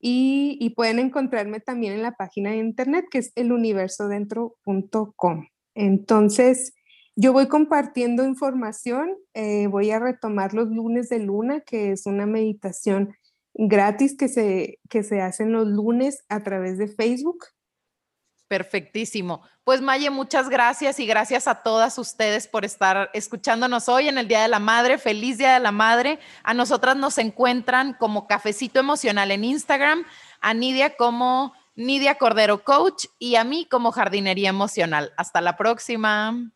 y, 0.08 0.70
pueden 0.76 1.00
encontrarme 1.00 1.58
también 1.58 1.94
en 1.94 2.02
la 2.02 2.12
página 2.12 2.50
de 2.50 2.58
internet 2.58 3.06
que 3.10 3.18
es 3.18 3.32
eluniversodentro.com. 3.34 5.48
Entonces, 5.74 6.74
yo 7.16 7.32
voy 7.32 7.48
compartiendo 7.48 8.24
información, 8.24 9.16
eh, 9.34 9.66
voy 9.66 9.90
a 9.90 9.98
retomar 9.98 10.54
los 10.54 10.68
lunes 10.68 11.08
de 11.08 11.18
luna, 11.18 11.62
que 11.62 11.90
es 11.90 12.06
una 12.06 12.24
meditación 12.24 13.16
gratis 13.54 14.16
que 14.16 14.28
se, 14.28 14.78
que 14.88 15.02
se 15.02 15.20
hacen 15.20 15.50
los 15.50 15.66
lunes 15.66 16.24
a 16.28 16.44
través 16.44 16.78
de 16.78 16.86
Facebook. 16.86 17.44
Perfectísimo. 18.48 19.42
Pues 19.64 19.80
Maye, 19.80 20.10
muchas 20.10 20.48
gracias 20.48 21.00
y 21.00 21.06
gracias 21.06 21.48
a 21.48 21.56
todas 21.62 21.98
ustedes 21.98 22.46
por 22.46 22.64
estar 22.64 23.10
escuchándonos 23.12 23.88
hoy 23.88 24.08
en 24.08 24.18
el 24.18 24.28
Día 24.28 24.42
de 24.42 24.48
la 24.48 24.60
Madre. 24.60 24.98
Feliz 24.98 25.38
Día 25.38 25.54
de 25.54 25.60
la 25.60 25.72
Madre. 25.72 26.20
A 26.44 26.54
nosotras 26.54 26.96
nos 26.96 27.18
encuentran 27.18 27.94
como 27.94 28.28
Cafecito 28.28 28.78
Emocional 28.78 29.32
en 29.32 29.42
Instagram, 29.42 30.04
a 30.40 30.54
Nidia 30.54 30.96
como 30.96 31.54
Nidia 31.74 32.14
Cordero 32.16 32.62
Coach 32.62 33.06
y 33.18 33.34
a 33.34 33.42
mí 33.42 33.66
como 33.68 33.90
Jardinería 33.90 34.50
Emocional. 34.50 35.12
Hasta 35.16 35.40
la 35.40 35.56
próxima. 35.56 36.52